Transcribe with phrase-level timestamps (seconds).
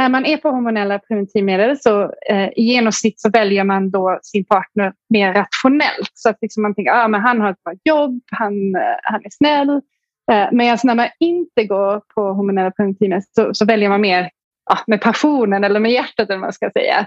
[0.00, 4.44] när man är på hormonella preventivmedel så eh, i genomsnitt så väljer man då sin
[4.44, 6.10] partner mer rationellt.
[6.14, 9.20] Så att liksom man tänker att ah, han har ett bra jobb, han, eh, han
[9.24, 9.70] är snäll.
[10.32, 14.30] Eh, men alltså när man inte går på hormonella preventivmedel så, så väljer man mer
[14.70, 17.06] ah, med passionen eller med hjärtat eller vad man ska säga.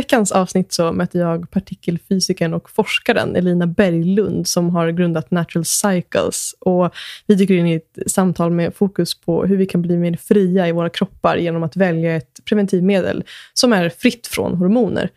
[0.00, 6.54] Veckans avsnitt så möter jag partikelfysikern och forskaren Elina Berglund som har grundat Natural Cycles.
[6.60, 6.94] Och
[7.26, 10.68] vi dyker in i ett samtal med fokus på hur vi kan bli mer fria
[10.68, 13.24] i våra kroppar genom att välja ett preventivmedel
[13.54, 15.10] som är fritt från hormoner.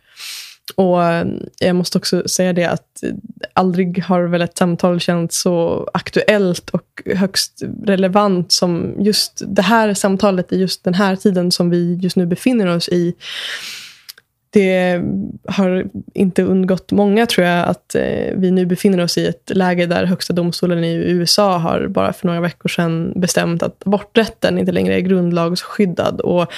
[0.74, 1.26] Och eh,
[1.58, 3.04] jag måste också säga det att
[3.52, 9.94] aldrig har väl ett samtal känts så aktuellt och högst relevant som just det här
[9.94, 13.14] samtalet i just den här tiden som vi just nu befinner oss i
[14.54, 15.02] det
[15.48, 19.86] har inte undgått många tror jag att eh, vi nu befinner oss i ett läge
[19.86, 24.72] där högsta domstolen i USA har bara för några veckor sedan bestämt att aborträtten inte
[24.72, 26.20] längre är grundlagsskyddad.
[26.20, 26.52] Och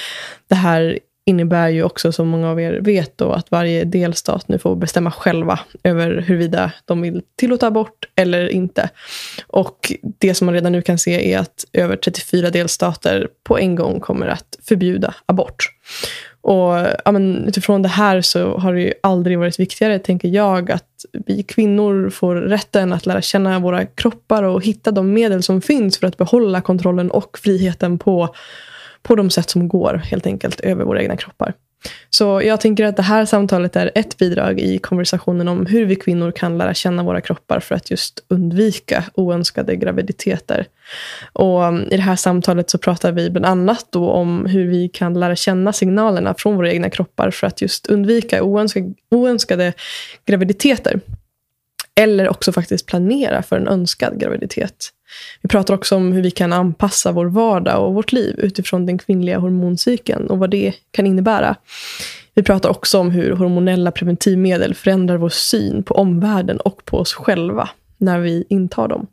[0.48, 4.58] det här innebär ju också, som många av er vet, då, att varje delstat nu
[4.58, 8.90] får bestämma själva över huruvida de vill tillåta abort eller inte.
[9.46, 13.74] Och det som man redan nu kan se är att över 34 delstater på en
[13.74, 15.68] gång kommer att förbjuda abort.
[16.46, 20.70] Och ja, men, utifrån det här så har det ju aldrig varit viktigare, tänker jag,
[20.70, 25.60] att vi kvinnor får rätten att lära känna våra kroppar och hitta de medel som
[25.60, 28.34] finns för att behålla kontrollen och friheten på,
[29.06, 31.54] på de sätt som går, helt enkelt, över våra egna kroppar.
[32.10, 35.96] Så jag tänker att det här samtalet är ett bidrag i konversationen om hur vi
[35.96, 40.66] kvinnor kan lära känna våra kroppar för att just undvika oönskade graviditeter.
[41.32, 45.20] Och I det här samtalet så pratar vi bland annat då om hur vi kan
[45.20, 49.72] lära känna signalerna från våra egna kroppar för att just undvika oönskade, oönskade
[50.26, 51.00] graviditeter.
[52.00, 54.90] Eller också faktiskt planera för en önskad graviditet.
[55.42, 58.98] Vi pratar också om hur vi kan anpassa vår vardag och vårt liv utifrån den
[58.98, 61.56] kvinnliga hormoncykeln och vad det kan innebära.
[62.34, 67.14] Vi pratar också om hur hormonella preventivmedel förändrar vår syn på omvärlden och på oss
[67.14, 67.68] själva
[67.98, 69.06] när vi intar dem.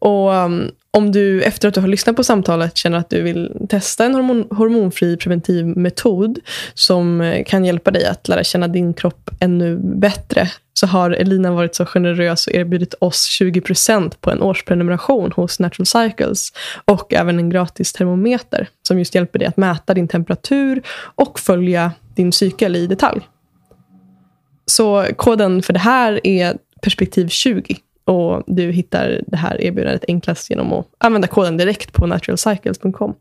[0.00, 3.66] Och um, om du efter att du har lyssnat på samtalet känner att du vill
[3.68, 6.38] testa en hormon, hormonfri preventiv metod
[6.74, 11.52] som eh, kan hjälpa dig att lära känna din kropp ännu bättre så har Elina
[11.52, 16.52] varit så generös och erbjudit oss 20% på en årsprenumeration hos Natural Cycles
[16.84, 21.92] och även en gratis termometer som just hjälper dig att mäta din temperatur och följa
[22.14, 23.20] din cykel i detalj.
[24.66, 30.50] Så koden för det här är perspektiv 20 och du hittar det här erbjudandet enklast
[30.50, 33.14] genom att använda koden direkt på naturalcycles.com.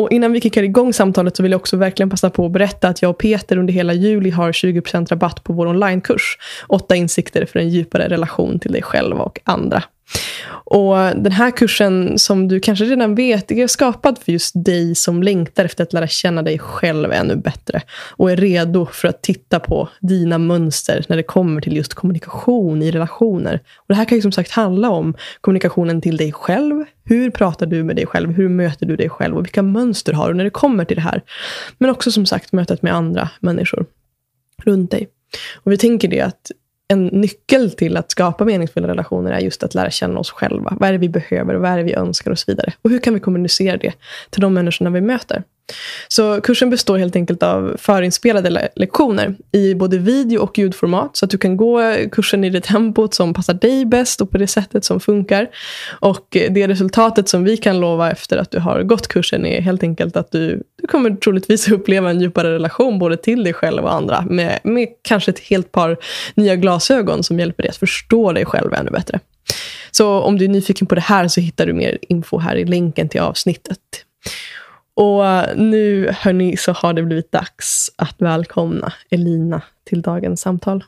[0.00, 2.88] Och innan vi kickar igång samtalet så vill jag också verkligen passa på att berätta
[2.88, 6.38] att jag och Peter under hela juli har 20% rabatt på vår onlinekurs.
[6.68, 9.82] Åtta insikter för en djupare relation till dig själv och andra.
[10.64, 15.22] Och Den här kursen, som du kanske redan vet, är skapad för just dig som
[15.22, 17.82] längtar efter att lära känna dig själv ännu bättre
[18.16, 22.82] och är redo för att titta på dina mönster när det kommer till just kommunikation
[22.82, 23.60] i relationer.
[23.76, 26.84] Och Det här kan ju som sagt handla om kommunikationen till dig själv.
[27.04, 28.32] Hur pratar du med dig själv?
[28.32, 29.36] Hur möter du dig själv?
[29.36, 31.22] Och vilka mönster har du när det kommer till det här?
[31.78, 33.86] Men också som sagt mötet med andra människor
[34.64, 35.08] runt dig.
[35.62, 36.50] Och Vi tänker det att
[36.90, 40.76] en nyckel till att skapa meningsfulla relationer är just att lära känna oss själva.
[40.80, 42.72] Vad är det vi behöver, vad är det vi önskar och så vidare.
[42.82, 43.92] Och hur kan vi kommunicera det
[44.30, 45.42] till de människorna vi möter?
[46.08, 51.16] Så kursen består helt enkelt av förinspelade le lektioner i både video och ljudformat.
[51.16, 51.80] Så att du kan gå
[52.12, 55.48] kursen i det tempot som passar dig bäst och på det sättet som funkar.
[56.00, 59.82] Och det resultatet som vi kan lova efter att du har gått kursen är helt
[59.82, 63.92] enkelt att du, du kommer troligtvis uppleva en djupare relation både till dig själv och
[63.92, 64.24] andra.
[64.30, 65.96] Med, med kanske ett helt par
[66.34, 69.20] nya glasögon som hjälper dig att förstå dig själv ännu bättre.
[69.90, 72.64] Så om du är nyfiken på det här så hittar du mer info här i
[72.64, 73.78] länken till avsnittet.
[75.00, 75.24] Och
[75.56, 80.84] nu hörni, så har det blivit dags att välkomna Elina till dagens samtal.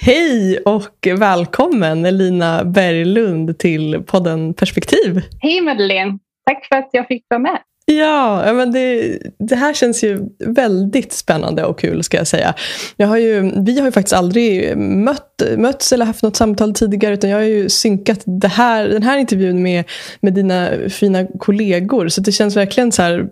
[0.00, 5.22] Hej och välkommen Elina Berglund till podden Perspektiv.
[5.40, 7.58] Hej Madeleine, tack för att jag fick vara med.
[7.86, 12.54] Ja, men det, det här känns ju väldigt spännande och kul ska jag säga.
[12.96, 17.14] Jag har ju, vi har ju faktiskt aldrig mött, mötts eller haft något samtal tidigare
[17.14, 19.84] utan jag har ju synkat det här, den här intervjun med,
[20.20, 22.08] med dina fina kollegor.
[22.08, 23.28] Så det känns verkligen så här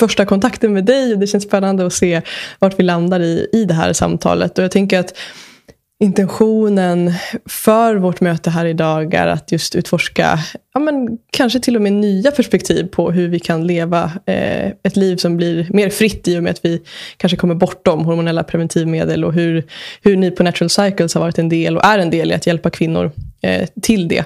[0.00, 2.22] första kontakten med dig och det känns spännande att se
[2.58, 4.58] vart vi landar i, i det här samtalet.
[4.58, 5.14] Och jag tänker att
[6.00, 7.12] intentionen
[7.46, 10.38] för vårt möte här idag är att just utforska
[10.74, 14.96] ja, men kanske till och med nya perspektiv på hur vi kan leva eh, ett
[14.96, 16.82] liv som blir mer fritt i och med att vi
[17.16, 19.64] kanske kommer bortom hormonella preventivmedel och hur,
[20.02, 22.46] hur ni på Natural Cycles har varit en del och är en del i att
[22.46, 23.10] hjälpa kvinnor
[23.42, 24.24] eh, till det.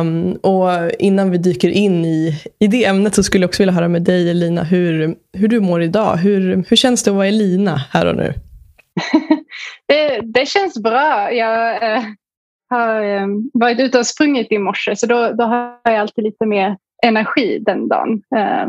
[0.00, 3.74] Um, och innan vi dyker in i, i det ämnet så skulle jag också vilja
[3.74, 6.16] höra med dig Elina hur, hur du mår idag.
[6.16, 8.34] Hur, hur känns det att vara Elina här och nu?
[9.88, 11.32] det, det känns bra.
[11.32, 12.02] Jag äh,
[12.70, 16.46] har äh, varit ute och sprungit i morse så då, då har jag alltid lite
[16.46, 16.76] mer
[17.06, 18.22] energi den dagen.
[18.36, 18.66] Äh,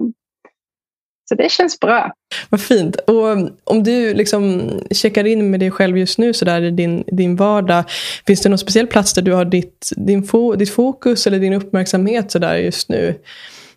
[1.30, 2.12] så det känns bra.
[2.50, 2.95] Vad fint.
[2.95, 6.71] Och um, om du liksom checkar in med dig själv just nu så där i
[6.71, 7.83] din, din vardag.
[8.27, 11.53] Finns det någon speciell plats där du har ditt, din fo, ditt fokus eller din
[11.53, 13.15] uppmärksamhet så där just nu?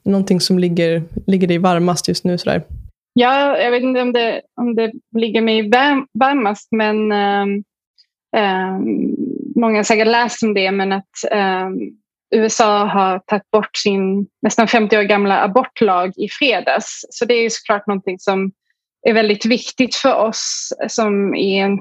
[0.03, 2.39] Någonting som ligger, ligger dig varmast just nu?
[2.39, 2.63] Så där?
[3.19, 5.71] Ja, jag vet inte om det, om det ligger mig
[6.13, 7.65] varmast men um,
[8.37, 9.17] um,
[9.57, 11.79] många har säkert läst om det men att um,
[12.35, 17.05] USA har tagit bort sin nästan 50 år gamla abortlag i fredags.
[17.11, 18.53] Så det är såklart någonting som
[19.07, 21.81] är väldigt viktigt för oss som är en,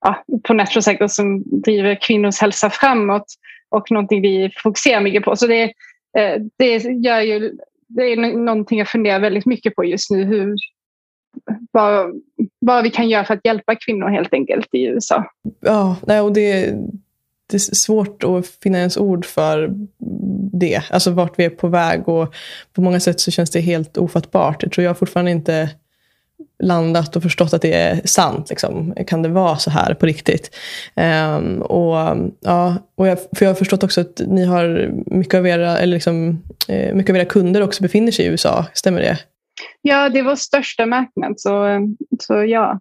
[0.00, 3.26] ja, på Natural som driver kvinnors hälsa framåt
[3.70, 5.36] och någonting vi fokuserar mycket på.
[5.36, 5.62] Så det,
[6.18, 7.56] eh, det gör ju
[7.94, 10.24] det är någonting jag funderar väldigt mycket på just nu.
[10.24, 10.54] Hur,
[11.70, 12.22] vad,
[12.58, 15.24] vad vi kan göra för att hjälpa kvinnor helt enkelt i USA.
[15.60, 16.74] Ja, nej, och det,
[17.50, 19.74] det är svårt att finna ens ord för
[20.52, 20.82] det.
[20.90, 22.34] Alltså vart vi är på väg och
[22.72, 24.62] på många sätt så känns det helt ofattbart.
[24.62, 25.70] Jag tror jag fortfarande inte
[26.62, 28.50] landat och förstått att det är sant.
[28.50, 28.94] Liksom.
[29.06, 30.56] Kan det vara så här på riktigt?
[30.96, 35.46] Um, och, ja, och jag, för jag har förstått också att ni har mycket av
[35.46, 38.66] era, eller liksom, eh, mycket av era kunder också befinner sig i USA.
[38.74, 39.18] Stämmer det?
[39.82, 41.40] Ja, det är vår största marknad.
[41.40, 41.80] Så,
[42.20, 42.80] så ja.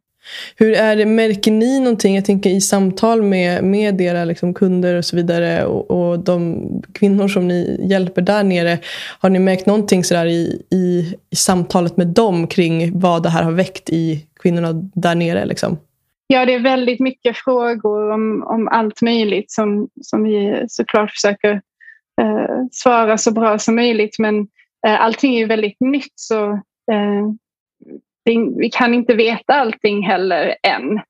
[0.56, 4.97] Hur är det, märker ni någonting, jag tänker i samtal med, med era liksom kunder
[4.97, 8.79] och så vidare och, och de kvinnor som ni hjälper där nere.
[9.19, 13.44] Har ni märkt någonting sådär i, i, i samtalet med dem kring vad det här
[13.44, 15.45] har väckt i kvinnorna där nere?
[15.45, 15.77] Liksom?
[16.27, 21.62] Ja, det är väldigt mycket frågor om, om allt möjligt som, som vi såklart försöker
[22.21, 24.19] eh, svara så bra som möjligt.
[24.19, 24.39] Men
[24.88, 26.51] eh, allting är ju väldigt nytt så
[26.91, 27.27] eh,
[28.59, 31.01] vi kan inte veta allting heller än.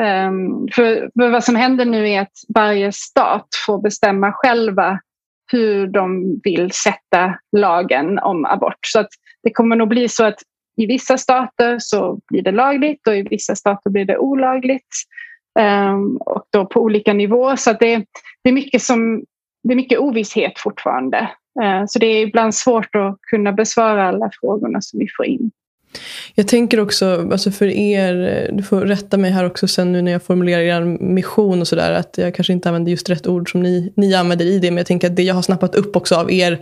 [0.00, 5.00] Um, för, för, vad som händer nu är att varje stat får bestämma själva
[5.52, 8.78] hur de vill sätta lagen om abort.
[8.86, 9.08] Så att
[9.42, 10.38] det kommer nog bli så att
[10.76, 14.94] i vissa stater så blir det lagligt och i vissa stater blir det olagligt.
[15.58, 17.56] Um, och då på olika nivåer.
[17.56, 17.96] Så att det,
[18.42, 19.24] det, är mycket som,
[19.62, 21.30] det är mycket ovisshet fortfarande.
[21.62, 25.50] Uh, så det är ibland svårt att kunna besvara alla frågorna som vi får in.
[26.34, 30.12] Jag tänker också, alltså för er, du får rätta mig här också sen nu när
[30.12, 33.62] jag formulerar er mission och sådär, att jag kanske inte använder just rätt ord som
[33.62, 36.14] ni, ni använder i det, men jag tänker att det jag har snappat upp också
[36.14, 36.60] av er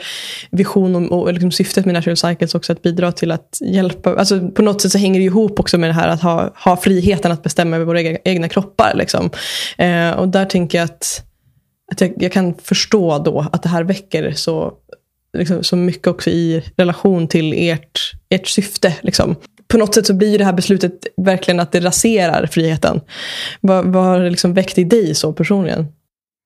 [0.51, 4.49] vision och, och liksom syftet med Natural Cycles också att bidra till att hjälpa, alltså
[4.49, 7.33] på något sätt så hänger det ihop också med det här att ha, ha friheten
[7.33, 8.93] att bestämma över våra egna, egna kroppar.
[8.95, 9.31] Liksom.
[9.79, 11.23] Eh, och där tänker jag att,
[11.93, 14.75] att jag, jag kan förstå då att det här väcker så
[15.33, 18.97] liksom, så mycket också i relation till ert, ert syfte.
[19.01, 19.37] Liksom.
[19.69, 23.01] På något sätt så blir det här beslutet verkligen att det raserar friheten.
[23.61, 25.87] Vad, vad har det liksom väckt i dig så personligen?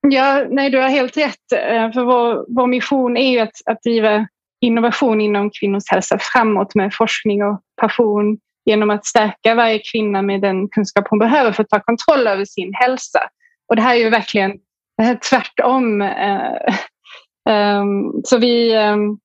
[0.09, 1.53] Ja, nej, du har helt rätt.
[1.53, 4.27] Eh, för vår, vår mission är ju att, att driva
[4.61, 10.41] innovation inom kvinnors hälsa framåt med forskning och passion genom att stärka varje kvinna med
[10.41, 13.21] den kunskap hon behöver för att ta kontroll över sin hälsa.
[13.69, 14.53] Och det här är ju verkligen
[15.31, 16.75] tvärtom eh,
[17.51, 19.19] Um, så vi, um,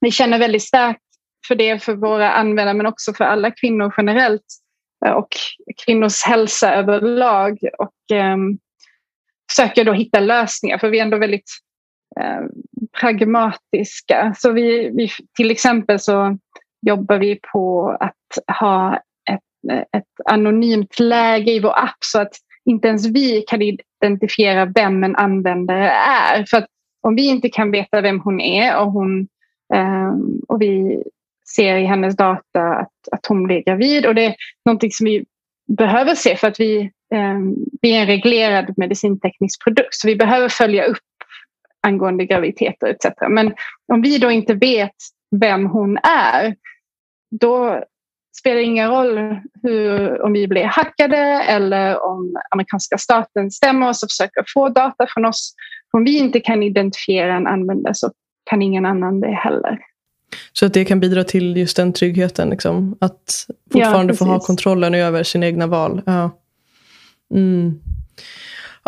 [0.00, 1.02] vi känner väldigt starkt
[1.48, 4.46] för det för våra användare men också för alla kvinnor generellt
[5.06, 5.28] eh, och
[5.84, 8.58] kvinnors hälsa överlag och um,
[9.50, 11.50] försöker då hitta lösningar för vi är ändå väldigt
[13.00, 14.34] pragmatiska.
[14.36, 16.38] Så vi, vi, till exempel så
[16.86, 18.96] jobbar vi på att ha
[19.30, 22.32] ett, ett anonymt läge i vår app så att
[22.64, 26.44] inte ens vi kan identifiera vem en användare är.
[26.44, 26.66] För att
[27.08, 29.28] om vi inte kan veta vem hon är och, hon,
[29.74, 31.02] um, och vi
[31.54, 34.34] ser i hennes data att, att hon blir gravid och det är
[34.64, 35.24] någonting som vi
[35.78, 40.48] behöver se för att vi, um, vi är en reglerad medicinteknisk produkt så vi behöver
[40.48, 40.98] följa upp
[41.82, 43.06] angående graviditeter etc.
[43.28, 43.54] Men
[43.92, 44.96] om vi då inte vet
[45.40, 46.56] vem hon är
[47.30, 47.84] då
[48.38, 51.18] spelar ingen roll hur, om vi blir hackade
[51.48, 55.54] eller om amerikanska staten stämmer oss och försöker få data från oss
[55.92, 58.10] om vi inte kan identifiera en användare så
[58.50, 59.78] kan ingen annan det heller.
[60.52, 62.96] Så att det kan bidra till just den tryggheten, liksom?
[63.00, 66.02] att fortfarande ja, få ha kontrollen över sina egna val.
[66.06, 66.30] Ja.
[67.34, 67.80] Mm.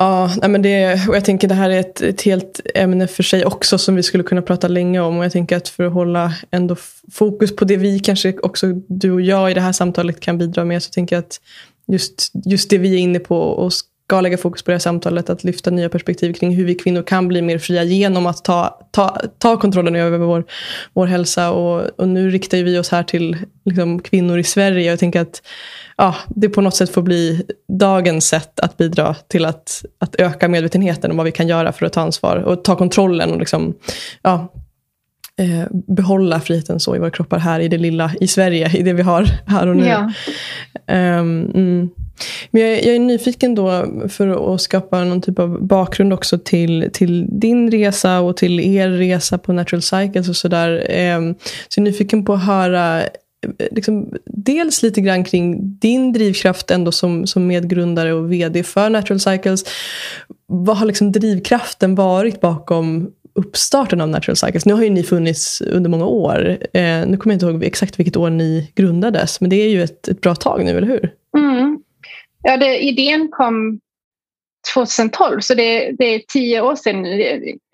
[0.02, 3.45] Ja, men det, och jag tänker det här är ett, ett helt ämne för sig
[3.45, 5.19] också som vi skulle kunna prata länge om.
[5.19, 6.76] Och jag tänker att för att hålla ändå
[7.12, 10.64] fokus på det vi kanske också, du och jag i det här samtalet kan bidra
[10.64, 11.40] med, så tänker jag att
[11.87, 13.73] just, just det vi är inne på och
[14.10, 17.02] ska lägga fokus på det här samtalet, att lyfta nya perspektiv kring hur vi kvinnor
[17.02, 20.44] kan bli mer fria genom att ta, ta, ta kontrollen över vår,
[20.94, 21.50] vår hälsa.
[21.50, 24.90] Och, och nu riktar vi oss här till liksom, kvinnor i Sverige.
[24.90, 25.42] Jag tänker att
[25.96, 27.42] ja, det på något sätt får bli
[27.78, 31.86] dagens sätt att bidra till att, att öka medvetenheten om vad vi kan göra för
[31.86, 33.74] att ta ansvar och ta kontrollen och liksom,
[34.22, 34.52] ja,
[35.38, 38.92] eh, behålla friheten så i våra kroppar här i det lilla i Sverige, i det
[38.92, 39.86] vi har här och nu.
[39.86, 40.12] Ja.
[40.88, 41.90] Um, mm.
[42.50, 46.90] Men jag, jag, är nyfiken då för att skapa någon typ av bakgrund också till,
[46.92, 50.86] till din resa och till er resa på Natural Cycles och sådär.
[50.88, 51.34] Ehm,
[51.68, 53.08] så jag är nyfiken på att höra eh,
[53.70, 59.20] liksom, dels lite grann kring din drivkraft ändå som, som medgrundare och vd för Natural
[59.20, 59.64] Cycles.
[60.46, 64.66] Vad har liksom drivkraften varit bakom uppstarten av Natural Cycles?
[64.66, 66.58] Nu har ju ni funnits under många år.
[66.72, 69.82] Eh, nu kommer jag inte ihåg exakt vilket år ni grundades, men det är ju
[69.82, 71.12] ett, ett bra tag nu, eller hur?
[71.38, 71.82] Mm.
[72.42, 73.80] Ja, det, idén kom
[74.75, 77.04] 2012, så det, det är tio år sedan.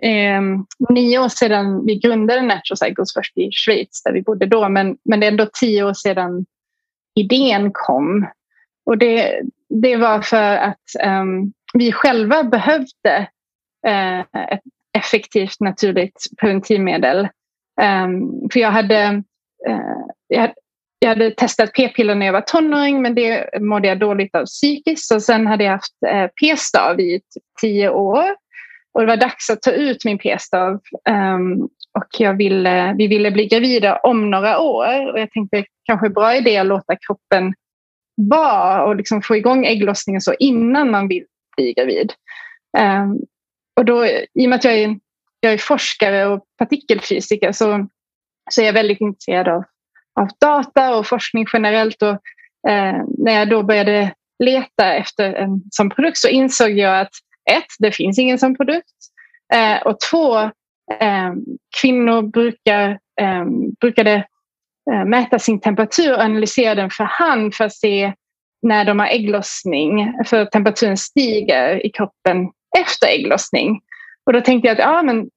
[0.03, 0.43] Eh,
[0.91, 4.97] nio år sedan vi grundade Natural Cycles först i Schweiz där vi bodde då, men,
[5.05, 6.47] men det är ändå tio år sedan
[7.15, 8.27] idén kom.
[8.87, 13.29] Och det, det var för att um, vi själva behövde
[13.89, 14.63] uh, ett
[14.99, 17.29] effektivt naturligt preventivmedel.
[17.81, 19.23] Um, för jag hade,
[19.69, 20.53] uh, jag,
[20.99, 25.13] jag hade testat p-piller när jag var tonåring men det mådde jag dåligt av psykiskt.
[25.13, 28.25] Och sen hade jag haft eh, p-stav i typ tio år.
[28.93, 30.81] Och det var dags att ta ut min p-stav.
[31.09, 31.63] Um,
[31.93, 35.13] och jag ville, vi ville bli gravida om några år.
[35.13, 37.55] Och jag tänkte kanske bra idé att låta kroppen
[38.17, 41.25] vara och liksom få igång ägglossningen så innan man vill
[41.57, 42.13] bli gravid.
[42.79, 43.21] Um,
[43.77, 44.99] och då, I och med att jag är,
[45.41, 47.87] jag är forskare och partikelfysiker så,
[48.51, 49.65] så är jag väldigt intresserad av
[50.21, 52.03] av data och forskning generellt.
[52.03, 52.19] Och,
[52.71, 57.13] eh, när jag då började leta efter en sån produkt så insåg jag att
[57.51, 58.95] ett, det finns ingen sån produkt.
[59.55, 60.39] Eh, och två,
[61.01, 61.33] eh,
[61.81, 63.45] kvinnor brukar, eh,
[63.81, 64.27] brukade
[64.93, 68.13] eh, mäta sin temperatur och analysera den för hand för att se
[68.63, 70.15] när de har ägglossning.
[70.27, 73.81] För temperaturen stiger i kroppen efter ägglossning.
[74.27, 75.29] Och då tänkte jag att ja, men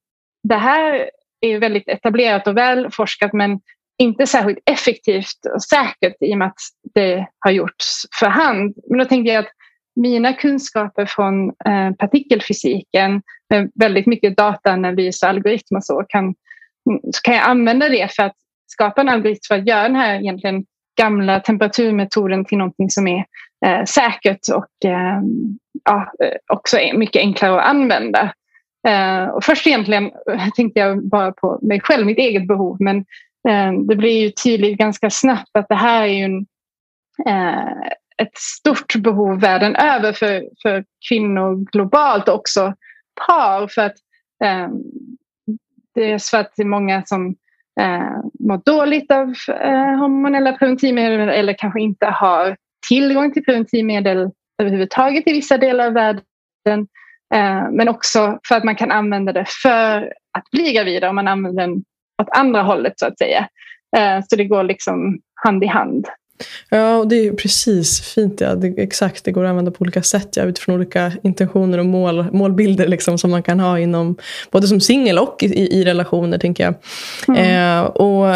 [0.43, 1.09] det här
[1.41, 3.59] är väldigt etablerat och välforskat men
[3.99, 6.61] inte särskilt effektivt och säkert i och med att
[6.93, 7.85] det har gjorts
[8.19, 8.75] för hand.
[8.89, 9.51] Men då tänkte jag att
[9.95, 16.35] mina kunskaper från eh, partikelfysiken med väldigt mycket dataanalys och algoritmer så kan,
[17.13, 18.35] så kan jag använda det för att
[18.67, 20.65] skapa en algoritm för att göra den här egentligen
[20.97, 23.25] gamla temperaturmetoden till någonting som är
[23.65, 25.21] eh, säkert och eh,
[25.83, 28.33] ja, eh, också är mycket enklare att använda.
[28.87, 33.05] Eh, och först egentligen eh, tänkte jag bara på mig själv, mitt eget behov, men
[33.47, 36.45] Ehm, det blir ju tydligt ganska snabbt att det här är en,
[37.27, 42.73] eh, ett stort behov världen över för, för kvinnor globalt och också
[43.27, 43.67] par.
[43.67, 43.95] För att
[44.43, 44.71] ehm,
[45.95, 47.35] det är så att det är många som
[47.81, 54.31] eh, mår dåligt av eh, hormonella preventivmedel eller kanske inte har tillgång till preventivmedel
[54.61, 56.87] överhuvudtaget i vissa delar av världen.
[57.33, 61.27] Ehm, men också för att man kan använda det för att bli gravida om man
[61.27, 61.83] använder den
[62.21, 63.49] åt andra hållet så att säga.
[63.97, 66.07] Eh, så det går liksom hand i hand.
[66.69, 68.41] Ja, och det är precis fint.
[68.41, 68.55] Ja.
[68.55, 72.31] Det, exakt, det går att använda på olika sätt ja, utifrån olika intentioner och mål,
[72.31, 74.17] målbilder liksom, som man kan ha inom
[74.51, 76.37] både som singel och i, i, relationer.
[76.37, 76.73] tänker jag.
[77.27, 77.79] Mm.
[77.79, 78.27] Eh, och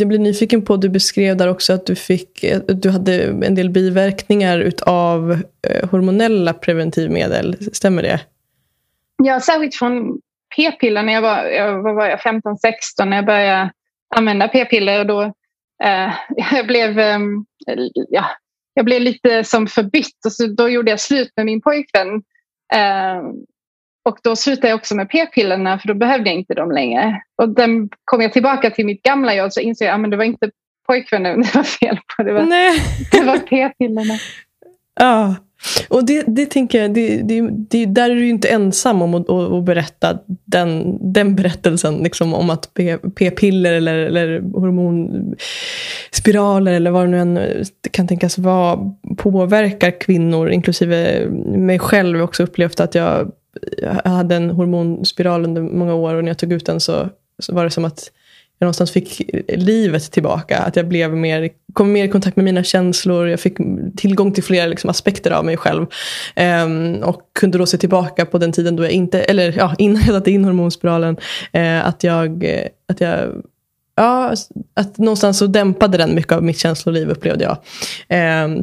[0.00, 3.70] Jag blir nyfiken på, du beskrev där också att du, fick, du hade en del
[3.70, 5.32] biverkningar utav
[5.68, 7.56] eh, hormonella preventivmedel.
[7.72, 8.20] Stämmer det?
[9.22, 10.20] Ja, särskilt från
[10.56, 13.70] p-piller när jag var, jag, vad var jag 15-16 när jag började
[14.16, 15.00] använda p-piller.
[15.00, 15.22] Och då,
[15.84, 16.12] eh,
[16.52, 17.18] jag, blev, eh,
[18.08, 18.24] ja,
[18.74, 22.22] jag blev lite som förbytt och så då gjorde jag slut med min pojkvän.
[22.74, 23.22] Eh,
[24.04, 27.22] och då slutade jag också med p-pillerna för då behövde jag inte dem längre.
[27.36, 30.16] Och den kom jag tillbaka till mitt gamla jag så insåg jag att ah, det
[30.16, 30.50] var inte
[30.86, 32.22] pojkvännen det var fel på.
[32.22, 32.42] Det var,
[33.12, 34.14] det var p-pillerna.
[34.94, 35.34] Ja.
[35.88, 39.30] Och det, det tänker jag, det, det, det, där är du inte ensam om att,
[39.30, 42.74] att, berätta den, den berättelsen liksom, om att
[43.14, 48.78] p-piller eller, eller hormonspiraler eller vad det nu än eh, kan tänkas vara
[49.16, 51.26] påverkar kvinnor, inklusive
[51.56, 52.16] mig själv.
[52.16, 53.32] Jag har också upplevt att jag,
[53.82, 57.54] jag hade en hormonspiral under många år och när jag tog ut den så, så
[57.54, 58.10] var det som att
[58.62, 60.58] jag någonstans fick livet tillbaka.
[60.58, 63.28] Att jag blev mer, kom mer i kontakt med mina känslor.
[63.28, 63.56] Jag fick
[63.96, 65.86] tillgång till flera liksom, aspekter av mig själv.
[66.64, 70.02] Um, och kunde då se tillbaka på den tiden då jag inte, eller ja, innan
[70.02, 71.16] jag satte in hormonspiralen.
[71.56, 72.44] Uh, att jag,
[72.88, 73.42] att jag
[73.96, 74.34] ja,
[74.74, 77.56] att någonstans så dämpade den mycket av mitt känsloliv upplevde jag.
[78.44, 78.62] Um,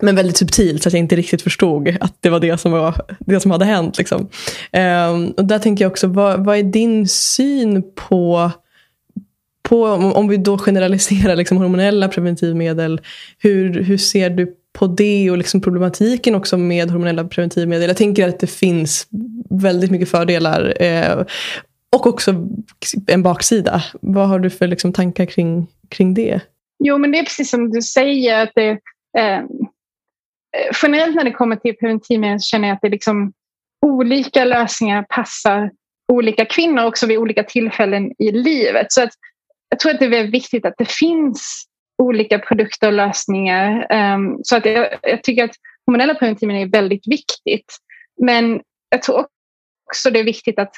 [0.00, 2.94] men väldigt subtilt så att jag inte riktigt förstod att det var det som, var,
[3.18, 3.98] det som hade hänt.
[3.98, 4.28] Liksom.
[4.72, 8.50] Um, och där tänker jag också, vad, vad är din syn på,
[9.68, 13.00] på om vi då generaliserar liksom, hormonella preventivmedel,
[13.38, 17.88] hur, hur ser du på det och liksom problematiken också med hormonella preventivmedel?
[17.88, 19.06] Jag tänker att det finns
[19.50, 21.24] väldigt mycket fördelar eh,
[21.96, 22.34] och också
[23.06, 23.82] en baksida.
[24.00, 26.40] Vad har du för liksom, tankar kring, kring det?
[26.84, 28.42] Jo, men det är precis som du säger.
[28.42, 28.70] att det,
[29.18, 29.40] eh,
[30.82, 33.32] generellt när det kommer till preventivmedel känner jag att det liksom
[33.86, 35.70] olika lösningar passar
[36.12, 38.92] olika kvinnor också vid olika tillfällen i livet.
[38.92, 39.10] Så att
[39.68, 41.66] jag tror att det är viktigt att det finns
[41.98, 43.86] olika produkter och lösningar.
[44.14, 45.56] Um, så att jag, jag, tycker att
[45.86, 47.76] hormonella preventivmedel är väldigt viktigt.
[48.22, 49.26] Men jag tror
[49.86, 50.72] också det är viktigt att,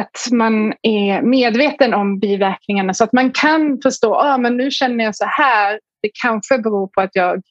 [0.00, 5.04] att man är medveten om biverkningarna så att man kan förstå att ah, nu känner
[5.04, 5.80] jag så här.
[6.02, 7.42] Det kanske beror på att jag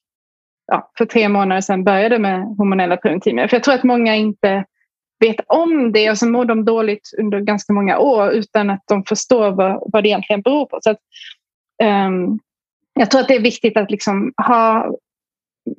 [0.67, 3.49] ja, för tre månader sedan började med hormonella preventivmedel.
[3.49, 4.65] För jag tror att många inte
[5.27, 9.03] vet om det och så mår de dåligt under ganska många år utan att de
[9.03, 10.79] förstår vad, vad det egentligen beror på.
[10.81, 10.99] Så att,
[11.83, 12.39] um,
[12.93, 14.95] jag tror att det är viktigt att liksom ha,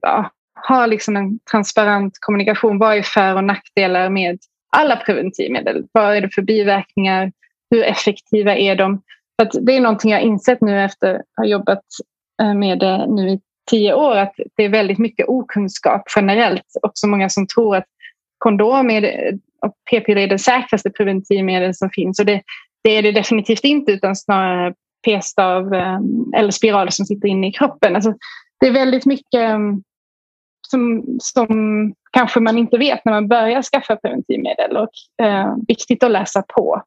[0.00, 0.30] ja,
[0.68, 2.78] ha liksom en transparent kommunikation.
[2.78, 4.38] Vad är för och nackdelar med
[4.76, 5.86] alla preventivmedel?
[5.92, 7.32] Vad är det för biverkningar?
[7.70, 9.02] Hur effektiva är de?
[9.40, 11.84] För det är någonting jag insett nu efter att ha jobbat
[12.42, 16.76] eh, med det nu i tio år att det är väldigt mycket okunskap generellt.
[16.82, 17.84] Också många som tror att
[18.44, 19.32] kondom är
[19.66, 22.20] och p-piller är det säkraste preventivmedel som finns.
[22.20, 22.42] Och det,
[22.84, 24.74] det, är det definitivt inte utan snarare
[25.04, 27.94] p-stav ehm, eller spiraler som sitter inne i kroppen.
[27.94, 28.14] Alltså,
[28.60, 29.82] det är väldigt mycket ehm,
[30.68, 31.48] som, som
[32.12, 36.82] kanske man inte vet när man börjar skaffa preventivmedel och eh, viktigt att läsa på.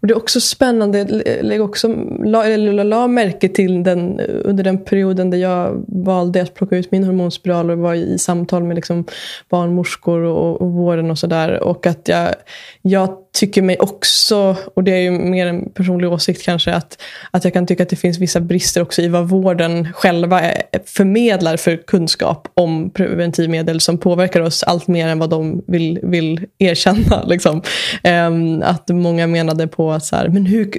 [0.00, 1.88] Och det är också spännande, jag också
[2.24, 6.92] la, eller la märke till den, under den perioden där jag valde att plocka ut
[6.92, 9.04] min hormonspiral och var i samtal med liksom
[9.48, 11.62] barnmorskor och, och vården och sådär.
[11.62, 12.34] Och att jag,
[12.82, 17.44] jag tycker mig också, och det är ju mer en personlig åsikt kanske, att, att
[17.44, 20.42] jag kan tycka att det finns vissa brister också i vad vården själva
[20.86, 26.46] förmedlar för kunskap om preventivmedel som påverkar oss allt mer än vad de vill, vill
[26.58, 27.24] erkänna.
[27.26, 27.62] Liksom.
[28.26, 30.70] Um, att många menade på så här, men hur,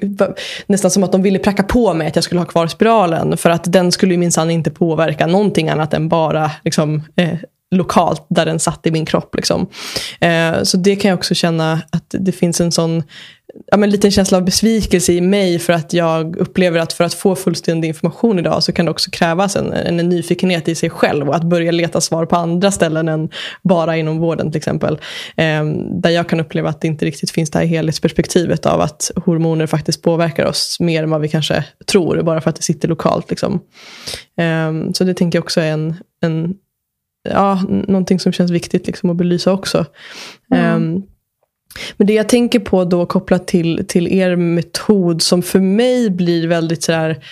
[0.67, 3.49] nästan som att de ville pracka på mig att jag skulle ha kvar spiralen för
[3.49, 7.33] att den skulle minsann inte påverka någonting annat än bara liksom, eh,
[7.73, 9.35] lokalt där den satt i min kropp.
[9.35, 9.67] Liksom.
[10.19, 13.03] Eh, så det kan jag också känna att det finns en sån
[13.71, 17.13] ja, men liten känsla av besvikelse i mig för att jag upplever att för att
[17.13, 20.89] få fullständig information idag så kan det också krävas en, en, en nyfikenhet i sig
[20.89, 23.29] själv och att börja leta svar på andra ställen än
[23.63, 24.99] bara inom vården till exempel.
[25.35, 29.11] Eh, där jag kan uppleva att det inte riktigt finns det här helhetsperspektivet av att
[29.25, 32.87] hormoner faktiskt påverkar oss mer än vad vi kanske tror bara för att det sitter
[32.87, 33.29] lokalt.
[33.29, 33.59] Liksom.
[34.37, 36.55] Eh, så det tänker jag också är en, en
[37.29, 39.85] ja, någonting som känns viktigt liksom att belysa också.
[40.53, 40.75] Mm.
[40.75, 41.03] Um,
[41.97, 46.47] men det jag tänker på då kopplat till, till er metod som för mig blir
[46.47, 47.23] väldigt sådär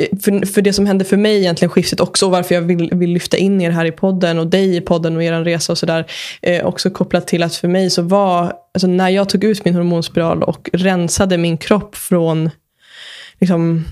[0.00, 2.90] eh, för, för det som hände för mig egentligen skiftet också och varför jag vill,
[2.92, 5.78] vill lyfta in er här i podden och dig i podden och er resa och
[5.78, 6.06] sådär.
[6.42, 9.74] Eh, också kopplat till att för mig så var, alltså när jag tog ut min
[9.74, 12.50] hormonspiral och rensade min kropp från
[13.40, 13.84] liksom,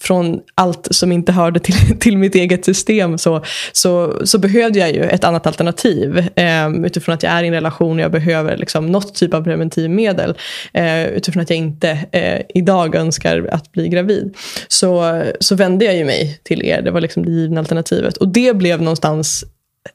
[0.00, 4.92] från allt som inte hörde till, till mitt eget system så, så, så behövde jag
[4.92, 6.18] ju ett annat alternativ.
[6.36, 9.44] Eh, utifrån att jag är i en relation och jag behöver liksom något typ av
[9.44, 10.34] preventivmedel.
[10.72, 14.36] Eh, utifrån att jag inte eh, idag önskar att bli gravid.
[14.68, 16.82] Så, så vände jag ju mig till er.
[16.82, 18.16] Det var liksom det givna alternativet.
[18.16, 19.44] Och det blev någonstans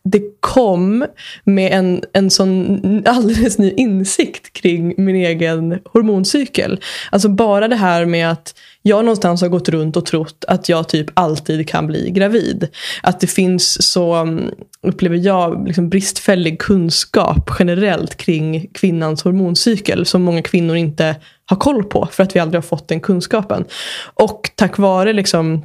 [0.03, 1.05] det kom
[1.43, 6.79] med en, en sån alldeles ny insikt kring min egen hormoncykel.
[7.11, 10.89] Alltså bara det här med att jag någonstans har gått runt och trott att jag
[10.89, 12.67] typ alltid kan bli gravid.
[13.03, 14.51] Att det finns så, mm,
[14.81, 21.83] upplever jag, liksom bristfällig kunskap generellt kring kvinnans hormoncykel som många kvinnor inte har koll
[21.83, 23.65] på för att vi aldrig har fått den kunskapen.
[24.13, 25.63] Och tack vare liksom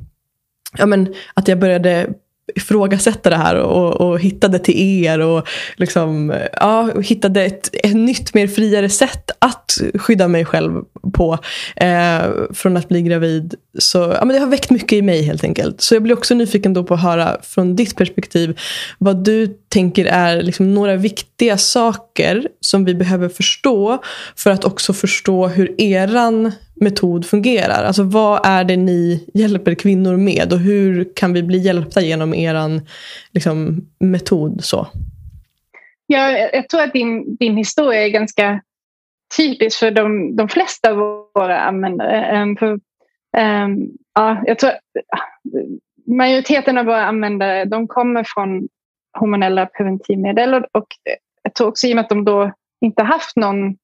[0.78, 2.06] ja, men, att jag började
[2.54, 8.34] ifrågasätta det här och, och hittade till er och liksom, ja, hittade ett, ett nytt,
[8.34, 10.82] mer friare sätt att skydda mig själv
[11.12, 11.38] på
[11.76, 12.22] eh,
[12.54, 13.54] från att bli gravid.
[13.78, 15.80] Så ja, men det har väckt mycket i mig helt enkelt.
[15.80, 18.58] Så jag blir också nyfiken då på att höra från ditt perspektiv
[18.98, 24.02] vad du tänker är liksom några viktiga saker som vi behöver förstå
[24.36, 27.84] för att också förstå hur eran metod fungerar.
[27.84, 32.34] Alltså vad är det ni hjälper kvinnor med och hur kan vi bli hjälpta genom
[32.34, 32.80] er
[33.32, 34.64] liksom, metod?
[34.64, 34.86] Så?
[36.06, 38.62] Ja, jag tror att din, din historia är ganska
[39.36, 42.42] typisk för de, de flesta av våra användare.
[42.42, 42.72] Um, för,
[43.36, 44.72] um, ja, jag tror
[46.06, 48.68] majoriteten av våra användare de kommer från
[49.18, 50.86] hormonella preventivmedel och, och
[51.42, 53.76] jag tror också i och med att de då inte haft någon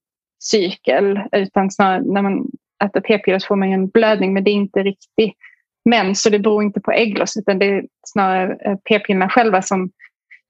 [0.43, 2.47] cykel utan snarare när man
[2.85, 5.37] äter p-piller så får man en blödning men det är inte riktigt
[5.85, 9.91] mens så det beror inte på äggloss utan det är snarare eh, p-pillerna själva som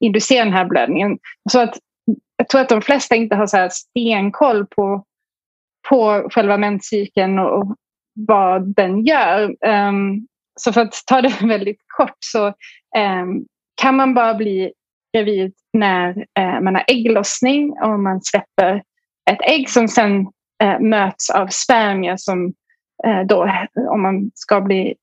[0.00, 1.18] inducerar den här blödningen.
[1.50, 1.78] Så att,
[2.36, 5.04] jag tror att de flesta inte har så här stenkoll på,
[5.88, 7.76] på själva menscykeln och, och
[8.14, 9.56] vad den gör.
[9.66, 10.26] Um,
[10.60, 12.46] så för att ta det väldigt kort så
[12.96, 14.72] um, kan man bara bli
[15.16, 18.82] gravid när uh, man har ägglossning och man släpper
[19.30, 20.26] ett ägg som sen
[20.62, 22.54] Eh, möts av spermier som
[23.06, 23.52] eh, då,
[23.90, 24.94] om man ska bli,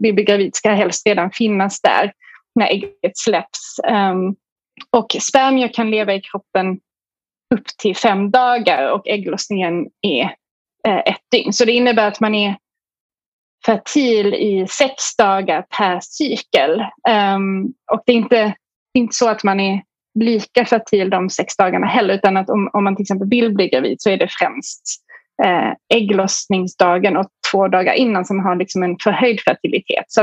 [0.00, 2.12] vill bli gravid ska helst redan finnas där
[2.54, 3.80] när ägget släpps.
[3.84, 4.36] Um,
[4.90, 6.80] och spermier kan leva i kroppen
[7.54, 10.34] upp till fem dagar och ägglossningen är
[10.84, 11.52] ett dygn.
[11.52, 12.56] Så det innebär att man är
[13.66, 16.80] fertil i sex dagar per cykel.
[17.08, 18.54] Um, och det är inte,
[18.94, 19.82] inte så att man är
[20.14, 23.68] lika fertil de sex dagarna heller utan att om, om man till exempel vill bli
[23.68, 24.82] gravid så är det främst
[25.44, 30.04] eh, ägglossningsdagen och två dagar innan som har liksom en förhöjd fertilitet.
[30.08, 30.20] Så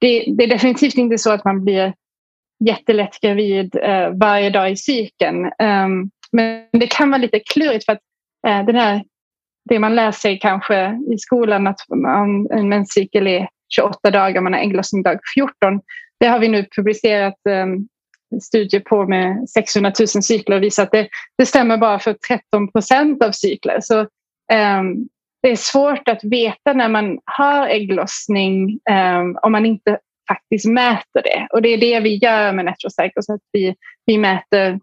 [0.00, 1.94] det, det, är definitivt inte så att man blir
[2.64, 5.44] jättelätt gravid eh, varje dag i cykeln.
[5.44, 8.00] Um, men det kan vara lite klurigt för att
[8.46, 9.02] eh, den här
[9.68, 14.52] det man lär sig kanske i skolan att man, en menscykel är 28 dagar, man
[14.52, 15.80] har ägglossning dag 14.
[16.20, 17.88] Det har vi nu publicerat um,
[18.42, 22.72] studier på med 600 000 cykler och visar att det, det stämmer bara för 13
[22.72, 23.78] procent av cykler.
[23.80, 25.08] Så um,
[25.42, 31.22] det är svårt att veta när man har ägglossning um, om man inte faktiskt mäter
[31.22, 31.48] det.
[31.50, 33.74] Och det är det vi gör med Netrocycles, att vi,
[34.06, 34.80] vi mäter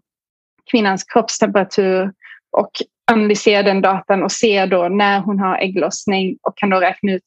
[0.70, 2.12] kvinnans kroppstemperatur
[2.50, 2.70] och
[3.10, 7.22] analyserar den datan och ser då när hon har ägglossning och kan då räkna ut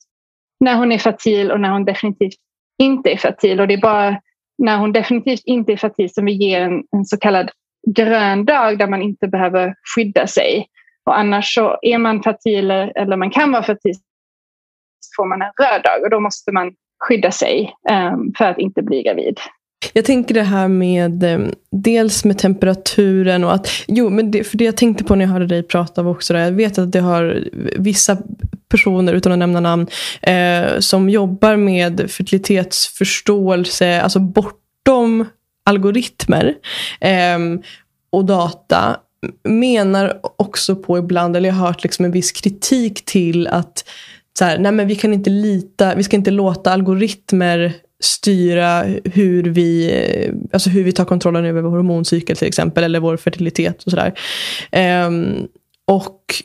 [0.60, 2.36] när hon är fertil och när hon definitivt
[2.82, 3.60] inte är fertil.
[3.62, 4.22] Och det är bara
[4.58, 7.52] när hon definitivt inte är fertil som vi ger en, en så kallad
[7.88, 10.68] grön dag där man inte behöver skydda sig.
[11.06, 13.94] Och annars så är man fertil eller man kan vara fertil
[15.00, 16.72] så får man en röd dag och då måste man
[17.08, 19.40] skydda sig um, för att inte bli gravid.
[19.94, 21.40] Jag tänker det här med eh,
[21.72, 25.32] dels med temperaturen och att, jo men det, för det jag tänkte på när jag
[25.32, 27.44] hörde dig prata var också det, jag vet att det har
[27.78, 28.18] vissa
[28.70, 29.88] personer, utan att nämna namn,
[30.22, 35.26] eh, som jobbar med fertilitetsförståelse, alltså bortom
[35.66, 36.56] algoritmer
[37.02, 37.40] eh,
[38.12, 38.98] och data,
[39.44, 43.84] menar också på ibland, eller jag har hört liksom en viss kritik till att
[44.40, 49.44] så här, nej men vi kan inte lita, vi ska inte låta algoritmer styra hur
[49.44, 53.84] vi, eh, alltså hur vi tar kontrollen över vår hormoncykel till exempel, eller vår fertilitet
[53.84, 54.14] och sådär.
[55.08, 55.48] Um,
[55.88, 56.44] och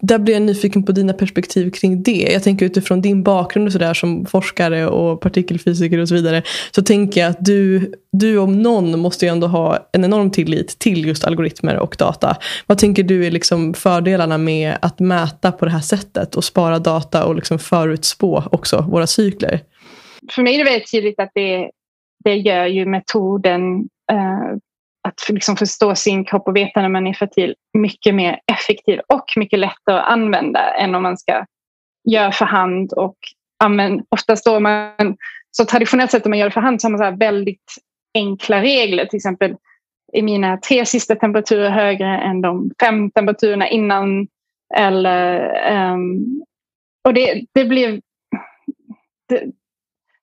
[0.00, 2.28] där blir jag nyfiken på dina perspektiv kring det.
[2.32, 6.42] Jag tänker utifrån din bakgrund och så där, som forskare och partikelfysiker och så vidare.
[6.70, 10.78] Så tänker jag att du, du om någon måste ju ändå ha en enorm tillit
[10.78, 12.36] till just algoritmer och data.
[12.66, 16.78] Vad tänker du är liksom fördelarna med att mäta på det här sättet och spara
[16.78, 19.60] data och liksom förutspå också våra cykler?
[20.30, 21.70] För mig är det väldigt tydligt att det,
[22.24, 24.56] det gör ju metoden eh,
[25.08, 29.24] att liksom förstå sin kropp och veta när man är fertil mycket mer effektiv och
[29.36, 31.44] mycket lättare att använda än om man ska
[32.10, 33.16] göra för hand och
[33.64, 35.16] använd, oftast då man
[35.50, 37.74] så traditionellt sett om man gör det för hand så har man så väldigt
[38.14, 39.04] enkla regler.
[39.04, 39.56] Till exempel
[40.12, 44.28] är mina tre sista temperaturer högre än de fem temperaturerna innan.
[44.74, 46.42] Eller, um,
[47.04, 48.00] och det, det blir...
[49.28, 49.44] Det,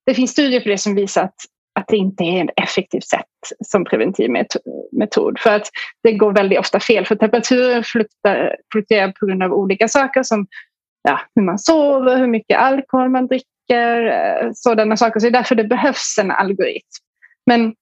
[0.06, 1.36] det finns studier på det som visar att,
[1.80, 3.26] att det inte är ett effektivt sätt
[3.66, 5.40] som preventivmetod.
[5.40, 5.70] För att
[6.04, 7.06] det går väldigt ofta fel.
[7.06, 7.84] För temperaturen
[8.72, 10.48] fluktuerar på grund av olika saker som
[11.04, 15.20] ja, hur man sover, hur mycket alkohol man dricker, eh, sådana saker.
[15.20, 17.04] Så det är därför det behövs en algoritm.
[17.46, 17.76] Men